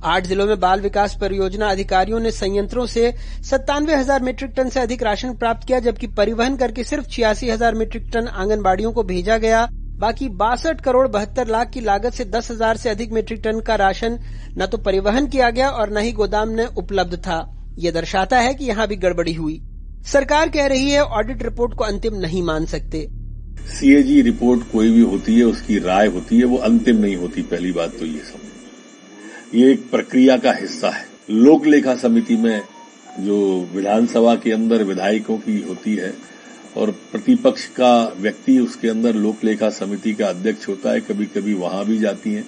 [0.06, 3.14] आठ जिलों में बाल विकास परियोजना अधिकारियों ने संयंत्रों से
[3.44, 7.76] सत्तानवे हज़ार मीट्रिक टन से अधिक राशन प्राप्त किया, जबकि परिवहन करके सिर्फ़ छियासी हज़ार
[7.76, 9.68] मीट्रिक टन आंगनबाड़ियों को भेजा गया।
[10.04, 13.76] बाकी बासठ करोड़ बहत्तर लाख की लागत से दस हज़ार से अधिक मीट्रिक टन का
[13.78, 14.18] राशन
[14.58, 17.38] न तो परिवहन किया गया और न ही गोदाम में उपलब्ध था।
[17.80, 19.60] ये दर्शाता है कि यहाँ भी गड़बड़ी हुई।
[20.08, 23.08] सरकार कह रही है ऑडिट रिपोर्ट को अंतिम नहीं मान सकते।
[23.70, 27.72] सीएजी रिपोर्ट कोई भी होती है, उसकी राय होती है, वो अंतिम नहीं होती। पहली
[27.72, 32.62] बात तो ये समझ ये एक प्रक्रिया का हिस्सा है। लोक लेखा समिति में
[33.22, 33.40] जो
[33.74, 36.14] विधानसभा के अंदर विधायकों की होती है
[36.78, 41.54] और प्रतिपक्ष का व्यक्ति उसके अंदर लोक लेखा समिति का अध्यक्ष होता है कभी कभी
[41.54, 42.46] वहाँ भी जाती हैं।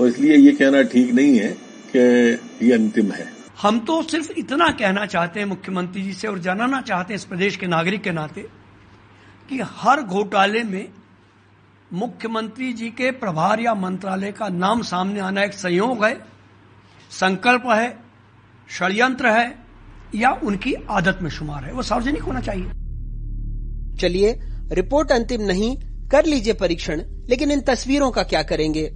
[0.00, 1.48] और इसलिए ये कहना ठीक नहीं है
[1.96, 3.26] कि ये अंतिम है।
[3.62, 7.24] हम तो सिर्फ़ इतना कहना चाहते हैं मुख्यमंत्री जी से और जानना चाहते हैं इस
[7.24, 8.46] प्रदेश के नागरिक के नाते
[9.48, 10.88] कि हर घोटाले में
[11.92, 16.14] मुख्यमंत्री जी के प्रभार या मंत्रालय का नाम सामने आना एक संयोग है,
[17.10, 17.96] संकल्प है,
[18.68, 19.58] षड्यंत्र है
[20.14, 22.70] या उनकी आदत में शुमार है। वो सार्वजनिक होना चाहिए।
[24.00, 24.40] चलिए,
[24.72, 25.76] रिपोर्ट अंतिम नहीं,
[26.08, 28.92] कर लीजिए परीक्षण, लेकिन इन तस्वीरों का क्या करेंगे?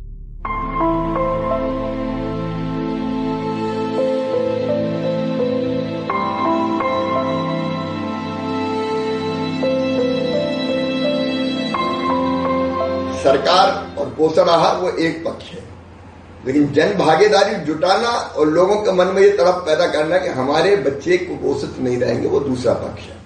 [13.24, 15.64] सरकार और पोषण आहार वो एक पक्ष है।
[16.46, 20.76] लेकिन जन भागीदारी जुटाना और लोगों के मन में ये तरफ़ पैदा करना कि हमारे
[20.76, 23.23] बच्चे कुपोषित नहीं रहेंगे, वो दूसरा पक्ष है।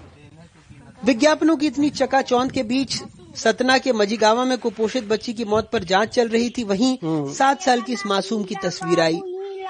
[0.98, 3.00] विज्ञापनों की इतनी चकाचौंध के बीच
[3.36, 6.96] सतना के मजीगावा में कुपोषित बच्ची की मौत पर जाँच चल रही थी। वहीं
[7.34, 9.20] सात साल की इस मासूम की तस्वीर आई।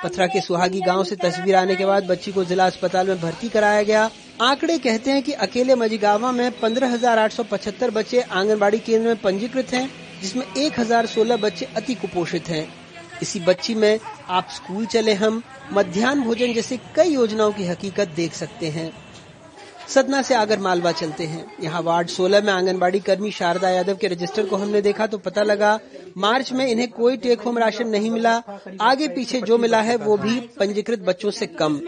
[0.04, 3.48] पथरा के सुहागी गाँव से तस्वीर आने के बाद बच्ची को जिला अस्पताल में भर्ती
[3.48, 4.10] कराया गया।
[4.42, 9.06] आंकड़े कहते हैं कि अकेले मजीगावा में पंद्रह हज़ार आठ सौ पचहत्तर बच्चे आंगनबाड़ी केंद्र
[9.06, 12.66] में पंजीकृत हैं जिसमें एक हज़ार सोलह बच्चे अति कुपोषित हैं।
[13.22, 18.34] इसी बच्ची में आप स्कूल चले हम मध्यान्ह भोजन जैसे कई योजनाओं की हकीकत देख
[18.34, 18.90] सकते हैं।
[19.88, 24.08] सतना से आगर मालवा चलते हैं। यहाँ वार्ड 16 में आंगनबाड़ी कर्मी शारदा यादव के
[24.08, 25.78] रजिस्टर को हमने देखा तो पता लगा
[26.16, 28.34] मार्च में इन्हें कोई टेक होम राशन नहीं मिला।
[28.80, 31.80] आगे पीछे जो मिला है वो भी पंजीकृत बच्चों से कम।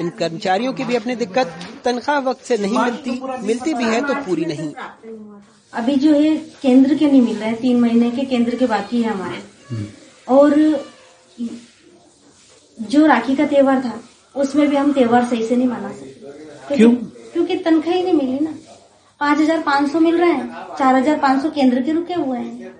[0.00, 4.14] इन कर्मचारियों की भी अपनी दिक्कत तनख्वाह वक्त से नहीं मिलती। मिलती भी है तो
[4.26, 4.72] पूरी नहीं।
[5.72, 9.02] अभी जो है केंद्र के नहीं मिल रहे हैं तीन महीने के केंद्र के बाकी
[9.02, 9.86] है हमारे।
[10.28, 10.54] और
[12.78, 14.00] जो राखी का त्योहार था
[14.34, 16.94] उसमें भी हम त्योहार सही से नहीं मना सकते। क्यों?
[17.32, 18.54] क्योंकि तनख्वाह ही नहीं मिली ना।
[19.20, 22.38] पाँच हज़ार पाँच सौ मिल रहे हैं चार हज़ार पाँच सौ केंद्र के रुके हुए
[22.38, 22.72] हैं।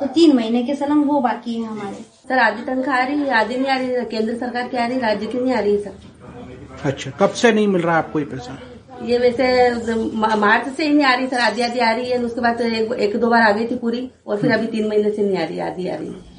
[0.00, 3.30] तो तीन महीने के सलम वो बाकी है हमारे। सर आधी तनख्वाह आ रही है
[3.34, 6.88] आधी नहीं आ रही केंद्र सरकार की आ रही राज्य की नहीं आ रही सर।
[6.88, 8.58] अच्छा कब से नहीं मिल रहा आपको ये पैसा?
[9.04, 12.40] ये वैसे मार्च से ही नहीं आ रही सर आधी आधी आ रही है उसके
[12.40, 15.22] बाद एक, एक दो बार आ गई थी पूरी और फिर अभी तीन महीने से
[15.22, 16.29] नहीं आ रही आधी आ रही है।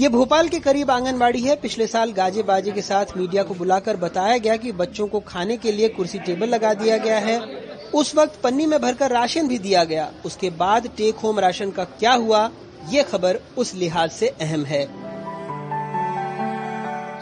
[0.00, 3.96] ये भोपाल के करीब आंगनबाड़ी है। पिछले साल गाजे बाजे के साथ मीडिया को बुलाकर
[3.96, 7.38] बताया गया कि बच्चों को खाने के लिए कुर्सी टेबल लगा दिया गया है।
[7.94, 11.84] उस वक्त पन्नी में भरकर राशन भी दिया गया। उसके बाद टेक होम राशन का
[11.84, 12.50] क्या हुआ,
[12.88, 14.82] ये खबर उस लिहाज से अहम है।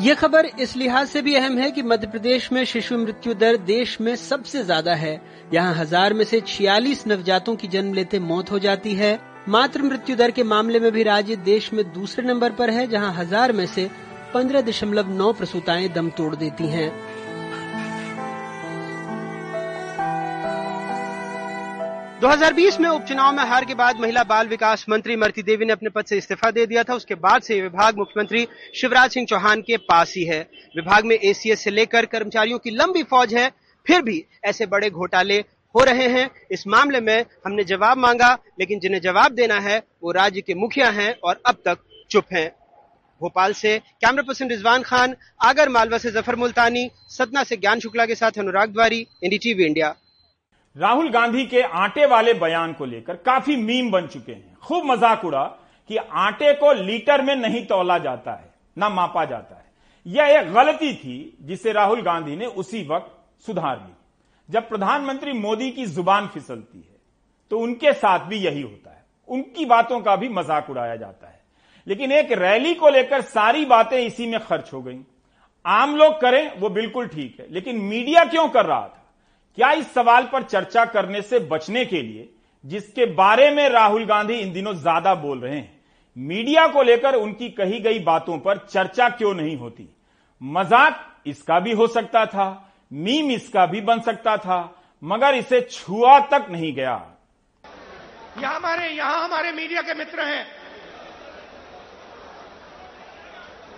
[0.03, 3.57] ये खबर इस लिहाज से भी अहम है कि मध्य प्रदेश में शिशु मृत्यु दर
[3.67, 5.21] देश में सबसे ज़्यादा है।
[5.55, 9.13] यहाँ हज़ार में से छियालीस नवजातों की जन्म लेते मौत हो जाती है।
[9.49, 13.13] मातृ मृत्यु दर के मामले में भी राज्य देश में दूसरे नंबर पर है, जहाँ
[13.15, 13.89] हज़ार में से
[14.35, 16.89] पंद्रह दशमलव नौ प्रसूताएँ दम तोड़ देती हैं।
[22.21, 25.91] 2020 में उपचुनाव में हार के बाद महिला बाल विकास मंत्री मरती देवी ने अपने
[25.91, 29.77] पद से इस्तीफा दे दिया था। उसके बाद से विभाग मुख्यमंत्री शिवराज सिंह चौहान के
[29.85, 30.41] पास ही है।
[30.77, 33.51] विभाग में एसीएस से लेकर कर्मचारियों की लंबी फौज है,
[33.87, 38.81] फिर भी ऐसे बड़े घोटाले हो रहे हैं। इस मामले में हमने जवाब मांगा, लेकिन
[38.81, 41.79] जिन्हें जवाब देना है, वो राज्य के मुखिया हैं और अब तक
[42.11, 42.51] चुप हैं।
[43.21, 48.07] भोपाल से कैमरा पर्सन रिजवान खान, आगर मालवा से ज़फ़र मुल्तानी, सतना से ज्ञान शुक्ला
[48.07, 49.95] के साथ अनुराग द्वारी एनडीटीवी इंडिया।
[50.77, 55.25] राहुल गांधी के आटे वाले बयान को लेकर काफ़ी मीम बन चुके हैं। खूब मज़ाक
[55.25, 55.45] उड़ा
[55.91, 59.63] कि आटे को लीटर में नहीं तोला जाता है, ना मापा जाता है।
[60.07, 63.93] यह एक गलती थी जिसे राहुल गांधी ने उसी वक्त सुधार ली
[64.49, 66.97] जब प्रधानमंत्री मोदी की ज़ुबान फिसलती है
[67.51, 71.43] तो उनके साथ भी यही होता है। उनकी बातों का भी मज़ाक उड़ाया जाता है।
[71.87, 74.99] लेकिन एक रैली को लेकर सारी बातें इसी में खर्च हो गई।
[75.65, 79.03] आम लोग करें, वो बिल्कुल ठीक है। लेकिन मीडिया क्यों कर रहा था?
[79.59, 82.29] क्या इस सवाल पर चर्चा करने से बचने के लिए,
[82.65, 85.73] जिसके बारे में राहुल गांधी इन दिनों ज़्यादा बोल रहे हैं,
[86.17, 89.89] मीडिया को लेकर उनकी कही गई बातों पर चर्चा क्यों नहीं होती?
[90.41, 92.47] मज़ाक इसका भी हो सकता था।
[92.95, 97.11] मीम इसका भी बन सकता था, मगर इसे छुआ तक नहीं गया।
[98.39, 100.47] यहाँ हमारे यहाँ हमारे मीडिया के मित्र हैं।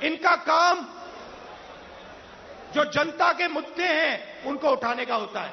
[0.03, 0.87] इनका काम
[2.75, 5.53] जो जनता के मुद्दे हैं, उनको उठाने का होता है।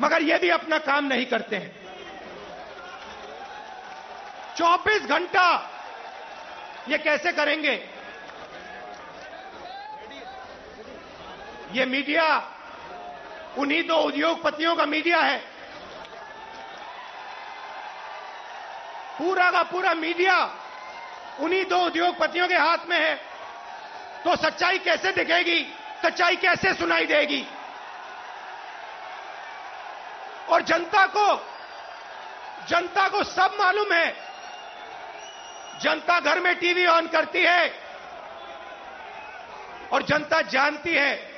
[0.00, 1.76] मगर ये भी अपना काम नहीं करते हैं।
[4.56, 5.70] 24 घंटा
[6.88, 7.91] ये कैसे करेंगे?
[11.72, 12.52] ये मीडिया,
[13.58, 15.38] उन्हीं दो उद्योगपतियों का मीडिया है।
[19.18, 20.54] पूरा का पूरा मीडिया
[21.40, 23.14] उन्हीं दो उद्योगपतियों के हाथ में है।
[24.24, 25.74] तो सच्चाई कैसे दिखेगी?
[26.02, 27.46] सच्चाई कैसे सुनाई देगी?
[30.48, 31.52] और जनता को
[32.68, 34.16] जनता को सब मालूम है।
[35.80, 37.74] जनता घर में टीवी ऑन करती है
[39.92, 41.31] और जनता जानती है।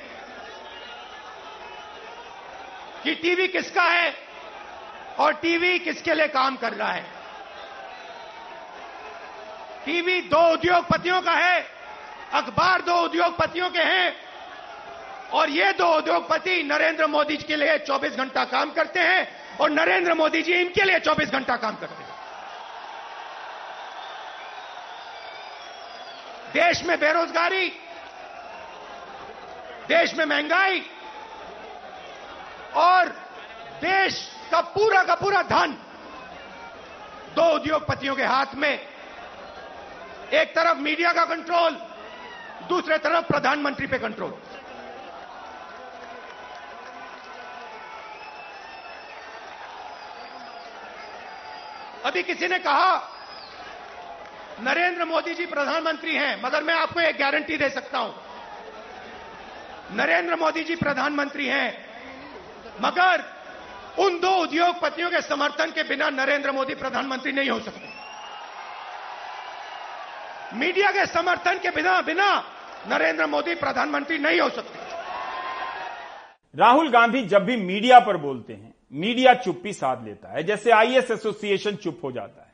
[3.05, 4.13] कि टीवी किसका है
[5.19, 7.05] और टीवी किसके लिए काम कर रहा है?
[9.85, 11.67] टीवी दो उद्योगपतियों का है,
[12.33, 14.15] अखबार दो उद्योगपतियों के हैं,
[15.33, 19.69] और ये दो उद्योगपति नरेंद्र मोदी जी के लिए 24 घंटा काम करते हैं और
[19.69, 22.13] नरेंद्र मोदी जी इनके लिए 24 घंटा काम करते हैं।
[26.53, 27.67] देश में बेरोजगारी,
[29.87, 30.85] देश में महँगाई
[32.75, 33.09] और
[33.81, 34.17] देश
[34.51, 35.77] का पूरा का पूरा धन
[37.35, 38.73] दो उद्योगपतियों के हाथ में।
[40.33, 41.77] एक तरफ़ मीडिया का कंट्रोल
[42.69, 44.33] दूसरे तरफ़ प्रधानमंत्री पे कंट्रोल
[52.05, 52.95] अभी किसी ने कहा,
[54.61, 58.15] नरेंद्र मोदी जी प्रधानमंत्री हैं, मगर मैं आपको एक गारंटी दे सकता हूँ।
[59.91, 61.84] नरेंद्र मोदी जी प्रधानमंत्री हैं
[62.81, 63.23] मगर
[63.99, 67.93] उन दो उद्योगपतियों के समर्थन के बिना नरेंद्र मोदी प्रधानमंत्री नहीं हो सकते।
[70.55, 72.27] मीडिया के समर्थन के बिना बिना
[72.87, 74.79] नरेंद्र मोदी प्रधानमंत्री नहीं हो सकते।
[76.55, 81.11] राहुल गांधी जब भी मीडिया पर बोलते हैं, मीडिया चुप्पी साध लेता है, जैसे आईएएस
[81.11, 82.53] एसोसिएशन चुप हो जाता है।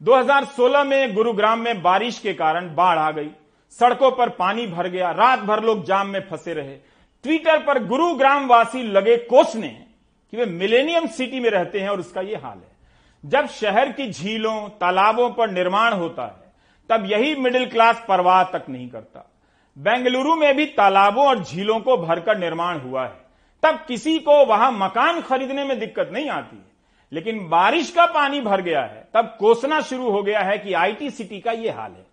[0.00, 3.30] 2016 में गुरुग्राम में बारिश के कारण बाढ़ आ गई,
[3.72, 6.76] सड़कों पर पानी भर गया, रात भर लोग जाम में फंसे रहे
[7.22, 9.84] ट्विटर पर गुरुग्राम वासी लगे कोसने
[10.30, 12.78] कि वे मिलेनियम सिटी में रहते हैं और उसका यह हाल है।
[13.24, 16.52] जब शहर की झीलों, तालाबों पर निर्माण होता है,
[16.90, 19.30] तब यही मिडिल क्लास परवाह तक नहीं करता।
[19.78, 23.28] बेंगलुरु में भी तालाबों और झीलों को भरकर निर्माण हुआ है।
[23.62, 26.68] तब किसी को वहाँ मकान खरीदने में दिक्कत नहीं आती है।
[27.12, 31.10] लेकिन बारिश का पानी भर गया है, तब कोसना शुरू हो गया है कि आईटी
[31.10, 32.06] सिटी का यह हाल है।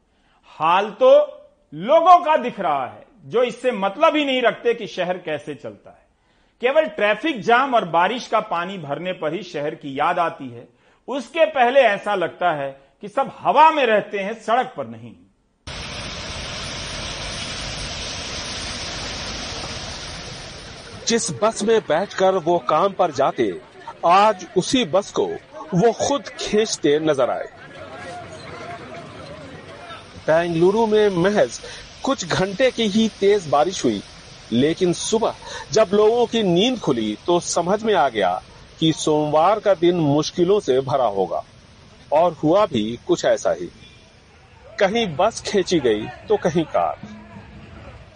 [0.45, 1.41] हाल तो
[1.73, 5.89] लोगों का दिख रहा है। जो इससे मतलब ही नहीं रखते कि शहर कैसे चलता
[5.89, 6.03] है।
[6.61, 10.67] केवल ट्रैफ़िक जाम और बारिश का पानी भरने पर ही शहर की याद आती है।
[11.07, 12.69] उसके पहले ऐसा लगता है
[13.01, 15.13] कि सब हवा में रहते हैं, सड़क पर नहीं।
[21.07, 23.51] जिस बस में बैठकर वो काम पर जाते,
[24.05, 25.25] आज उसी बस को
[25.73, 27.47] वो खुद खींचते नज़र आए।
[30.27, 31.59] बेंगलुरु में महज
[32.05, 34.01] कुछ घंटे की ही तेज बारिश हुई,
[34.51, 35.35] लेकिन सुबह
[35.71, 38.41] जब लोगों की नींद खुली तो समझ में आ गया
[38.79, 41.43] कि सोमवार का दिन मुश्किलों से भरा होगा,
[42.11, 43.69] और हुआ भी कुछ ऐसा ही।
[44.79, 46.99] कहीं बस खींची गई तो कहीं कार।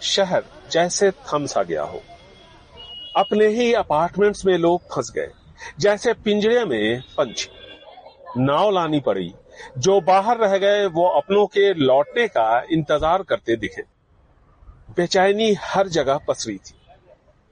[0.02, 2.02] शहर जैसे थम सा गया हो।
[3.16, 5.30] अपने ही अपार्टमेंट्स में लोग फंस गए,
[5.80, 7.48] जैसे पिंजरे में पंछी।
[8.38, 9.32] नाव लानी पड़ी
[9.78, 13.82] जो बाहर रह गए वो अपनों के लौटने का इंतज़ार करते दिखे।
[14.96, 16.74] बेचैनी हर जगह पसरी थी।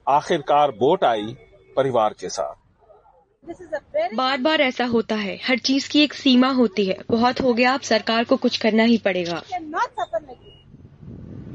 [0.07, 1.37] आखिरकार बोट आई
[1.77, 2.55] परिवार के साथ।
[4.15, 7.73] बार बार ऐसा होता है। हर चीज़ की एक सीमा होती है। बहुत हो गया
[7.75, 9.43] अब सरकार को कुछ करना ही पड़ेगा।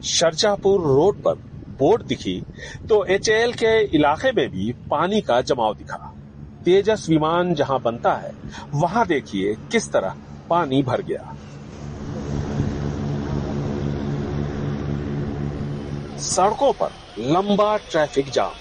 [0.07, 1.35] शर्जापुर रोड पर
[1.79, 2.41] बोट दिखी
[2.89, 6.13] तो एचएल के इलाके में भी पानी का जमाव दिखा।
[6.65, 8.31] तेजस विमान जहाँ बनता है
[8.73, 10.15] वहाँ देखिए किस तरह
[10.49, 11.29] पानी भर गया।
[16.17, 18.51] सड़कों पर लंबा traffic jam.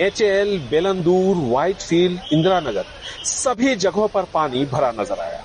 [0.00, 2.84] H L Bellandur, Whitefield Indira Nagar
[3.24, 5.42] सभी जगहों पर पानी भरा नज़र आया।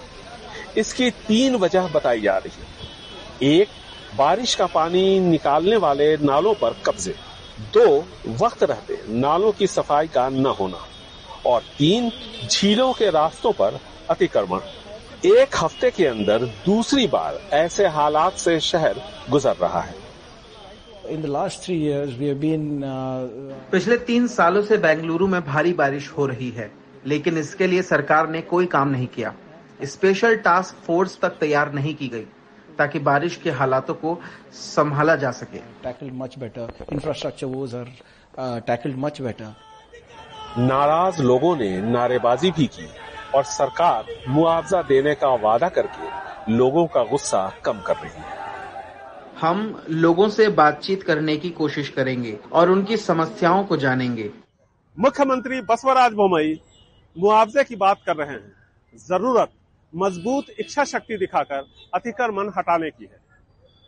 [0.78, 3.68] इसकी तीन वजह बताई जा रही है। एक,
[4.16, 7.16] बारिश का पानी निकालने वाले नालों पर कब्जे।
[7.74, 10.86] दो, वक्त रहते नालों की सफ़ाई का न होना।
[11.46, 12.12] और तीन,
[12.52, 14.60] झीलों के रास्तों पर अतिक्रमण।
[15.24, 20.03] एक हफ़्ते के अंदर दूसरी बार ऐसे हालात से शहर गुजर रहा है
[21.09, 22.84] In the last three years, we have been.
[22.84, 23.28] Uh,
[23.72, 26.72] पिछले तीन सालों से बेंगलुरु में भारी बारिश हो रही है
[27.05, 29.34] लेकिन इसके लिए सरकार ने कोई काम नहीं किया
[29.84, 32.26] स्पेशल टास्क फोर्स तक तैयार नहीं की गई
[32.78, 34.20] ताकि बारिश के हालातों को
[34.53, 36.68] संभाला जा सके tackled much better.
[36.93, 37.88] Infrastructure are
[38.38, 39.53] uh, tackled much better.
[40.57, 42.88] नाराज़ लोगों ने नारेबाजी भी की
[43.34, 48.34] और सरकार मुआवजा देने का वादा करके लोगों का गुस्सा कम कर रही है।
[49.42, 54.30] हम लोगों से बातचीत करने की कोशिश करेंगे और उनकी समस्याओं को जानेंगे।
[54.98, 56.60] मुख्यमंत्री बसवराज बोमई
[57.16, 59.52] मुआवजे की बात कर रहे हैं। ज़रूरत
[59.94, 63.20] मज़बूत इच्छा शक्ति दिखाकर अतिक्रमण हटाने की है।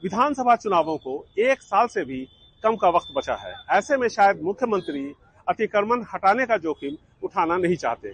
[0.03, 2.27] विधानसभा चुनावों को एक साल से भी
[2.63, 5.13] कम का वक्त बचा है। ऐसे में शायद मुख्यमंत्री
[5.47, 8.09] अतिक्रमण हटाने का जोखिम उठाना नहीं चाहते।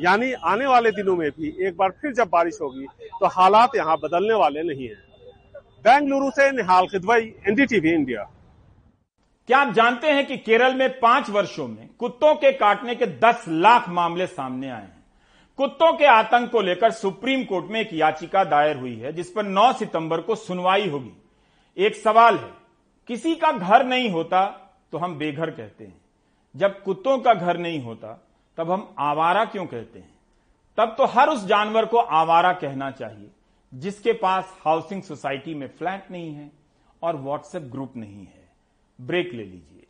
[0.00, 2.86] यानी आने वाले दिनों में भी एक बार फिर जब बारिश होगी
[3.20, 4.94] तो हालात यहाँ बदलने वाले नहीं है।
[5.84, 8.22] बेंगलुरु से निहाल खिदवई, एनडीटीवी इंडिया।
[9.48, 13.44] क्या आप जानते हैं कि केरल में पाँच वर्षों में कुत्तों के काटने के दस
[13.48, 14.98] लाख मामले सामने आए हैं।
[15.58, 19.42] कुत्तों के आतंक को लेकर सुप्रीम कोर्ट में एक याचिका दायर हुई है, जिस पर
[19.44, 21.12] 9 सितंबर को सुनवाई होगी।
[21.76, 22.50] एक सवाल है,
[23.08, 24.44] किसी का घर नहीं होता
[24.92, 26.00] तो हम बेघर कहते हैं।
[26.54, 28.12] जब कुत्तों का घर नहीं होता
[28.60, 30.10] तब हम आवारा क्यों कहते हैं?
[30.76, 33.30] तब तो हर उस जानवर को आवारा कहना चाहिए,
[33.74, 36.50] जिसके पास हाउसिंग सोसाइटी में फ्लैट नहीं है
[37.02, 38.48] और व्हाट्सएप ग्रुप नहीं है।
[39.00, 39.86] ब्रेक ले लीजिए।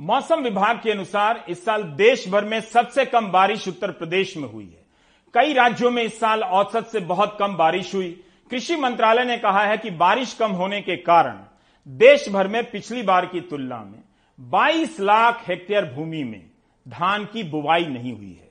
[0.00, 4.48] मौसम विभाग के अनुसार इस साल देश भर में सबसे कम बारिश उत्तर प्रदेश में
[4.48, 4.86] हुई है।
[5.34, 8.10] कई राज्यों में इस साल औसत से बहुत कम बारिश हुई।
[8.50, 11.40] कृषि मंत्रालय ने कहा है कि बारिश कम होने के कारण
[11.86, 13.98] देश भर में पिछली बार की तुलना में
[14.38, 16.42] 22 लाख हेक्टेयर भूमि में
[16.86, 18.48] धान की बुवाई नहीं हुई है।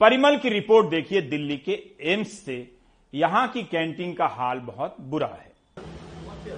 [0.00, 1.80] परिमल की रिपोर्ट देखिए दिल्ली के
[2.12, 2.56] एम्स से।
[3.12, 5.52] यहाँ की कैंटीन का हाल बहुत बुरा है।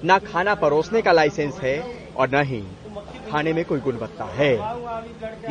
[0.04, 1.80] न खाना परोसने का लाइसेंस है
[2.16, 2.62] और न ही
[3.30, 4.52] खाने में कोई गुणवत्ता है।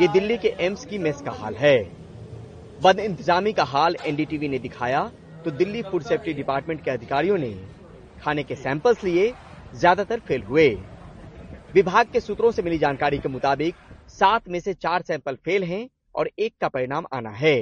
[0.00, 1.76] ये दिल्ली के एम्स की मेस का हाल है।
[2.80, 5.10] बद इंतजामी का हाल एनडीटीवी ने दिखाया
[5.44, 7.50] तो दिल्ली फ़ूड सेफ्टी डिपार्टमेंट के अधिकारियों ने
[8.22, 9.32] खाने के सैंपल्स लिए
[9.74, 10.68] ज़्यादातर फेल हुए।
[11.74, 13.74] विभाग के सूत्रों से मिली जानकारी के मुताबिक,
[14.10, 17.56] सात में से चार सैंपल फेल हैं और एक का परिणाम आना है।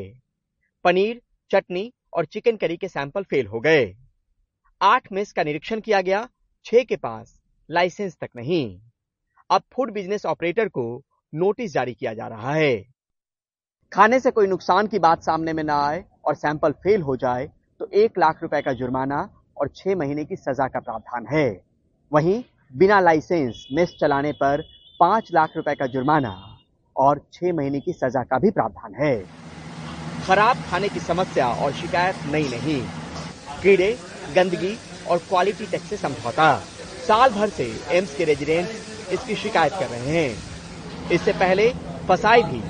[0.84, 3.94] पनीर, चटनी और चिकन करी के सैंपल फेल हो गए।
[4.80, 6.28] आठ मेस का निरीक्षण किया गया,
[6.66, 7.34] छह के पास
[7.68, 8.78] लाइसेंस तक नहीं।
[9.50, 10.82] अब फ़ूड बिज़नेस ऑपरेटर को
[11.32, 12.76] नोटिस जारी किया जा रहा है।
[13.92, 17.48] खाने से कोई नुकसान की बात सामने में ना आए और सैंपल फेल हो जाए
[17.80, 21.48] तो एक लाख रुपए का जुर्माना और छह महीने की सजा का प्रावधान है।
[22.12, 22.42] वहीं
[22.74, 24.62] बिना लाइसेंस मेस चलाने पर
[25.00, 26.32] पाँच लाख रुपए का जुर्माना
[26.96, 29.16] और छह महीने की सजा का भी प्रावधान है।
[30.26, 32.80] खराब खाने की समस्या और शिकायत नई नहीं।
[33.62, 33.92] कीड़े,
[34.34, 34.76] गंदगी
[35.06, 36.52] और क्वालिटी टैक्स से समझौता।
[37.00, 38.68] साल भर से एम्स के रेजिडेंट
[39.10, 40.42] इसकी शिकायत कर रहे हैं।
[41.10, 41.68] इससे पहले
[42.08, 42.60] फसाई भी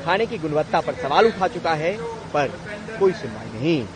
[0.00, 1.96] खाने की गुणवत्ता पर सवाल उठा चुका है,
[2.34, 2.48] पर
[2.98, 3.88] कोई सुनवाई नहीं।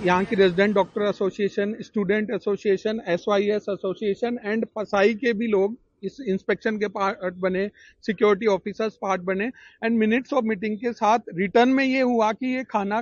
[0.00, 3.24] यहाँ की resident doctor association student association S
[3.68, 7.66] association and पसाई के भी लोग इस इंस्पेक्शन के पार्ट बने
[8.04, 9.50] सिक्योरिटी ऑफिसर्स पार्ट बने
[9.84, 13.00] एंड मिनट्स ऑफ़ मीटिंग के साथ रिटर्न में ये हुआ कि ये खाना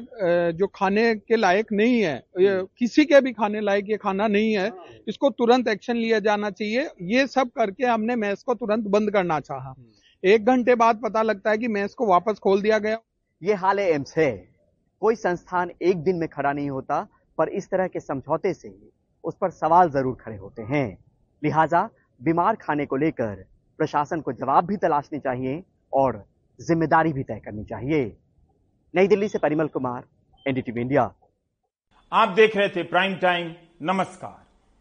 [0.53, 4.53] जो खाने के लायक नहीं है ये किसी के भी खाने लायक ये खाना नहीं
[4.53, 4.71] है
[5.09, 9.39] इसको तुरंत एक्शन लिया जाना चाहिए। ये सब करके हमने मैस को तुरंत बंद करना
[9.41, 9.75] चाहा।
[10.23, 12.99] एक घंटे बाद पता लगता है कि मैस को वापस खोल दिया गया।
[13.43, 14.31] ये हाल एम्स है।
[15.03, 17.01] कोई संस्थान एक दिन में खड़ा नहीं होता
[17.39, 18.73] पर इस तरह के समझौते से
[19.25, 20.87] उस पर सवाल ज़रूर खड़े होते हैं।
[21.43, 21.89] लिहाजा
[22.23, 23.35] बीमार खाने को लेकर
[23.79, 25.63] प्रशासन को जवाब भी तलाशने चाहिए
[25.93, 26.25] और
[26.61, 28.05] ज़िम्मेदारी भी तय करनी चाहिए।
[28.95, 30.05] नई दिल्ली से परिमल कुमार,
[30.47, 31.13] एनडीटीवी इंडिया।
[32.13, 34.52] आप देख रहे थे प्राइम टाइम, नमस्कार।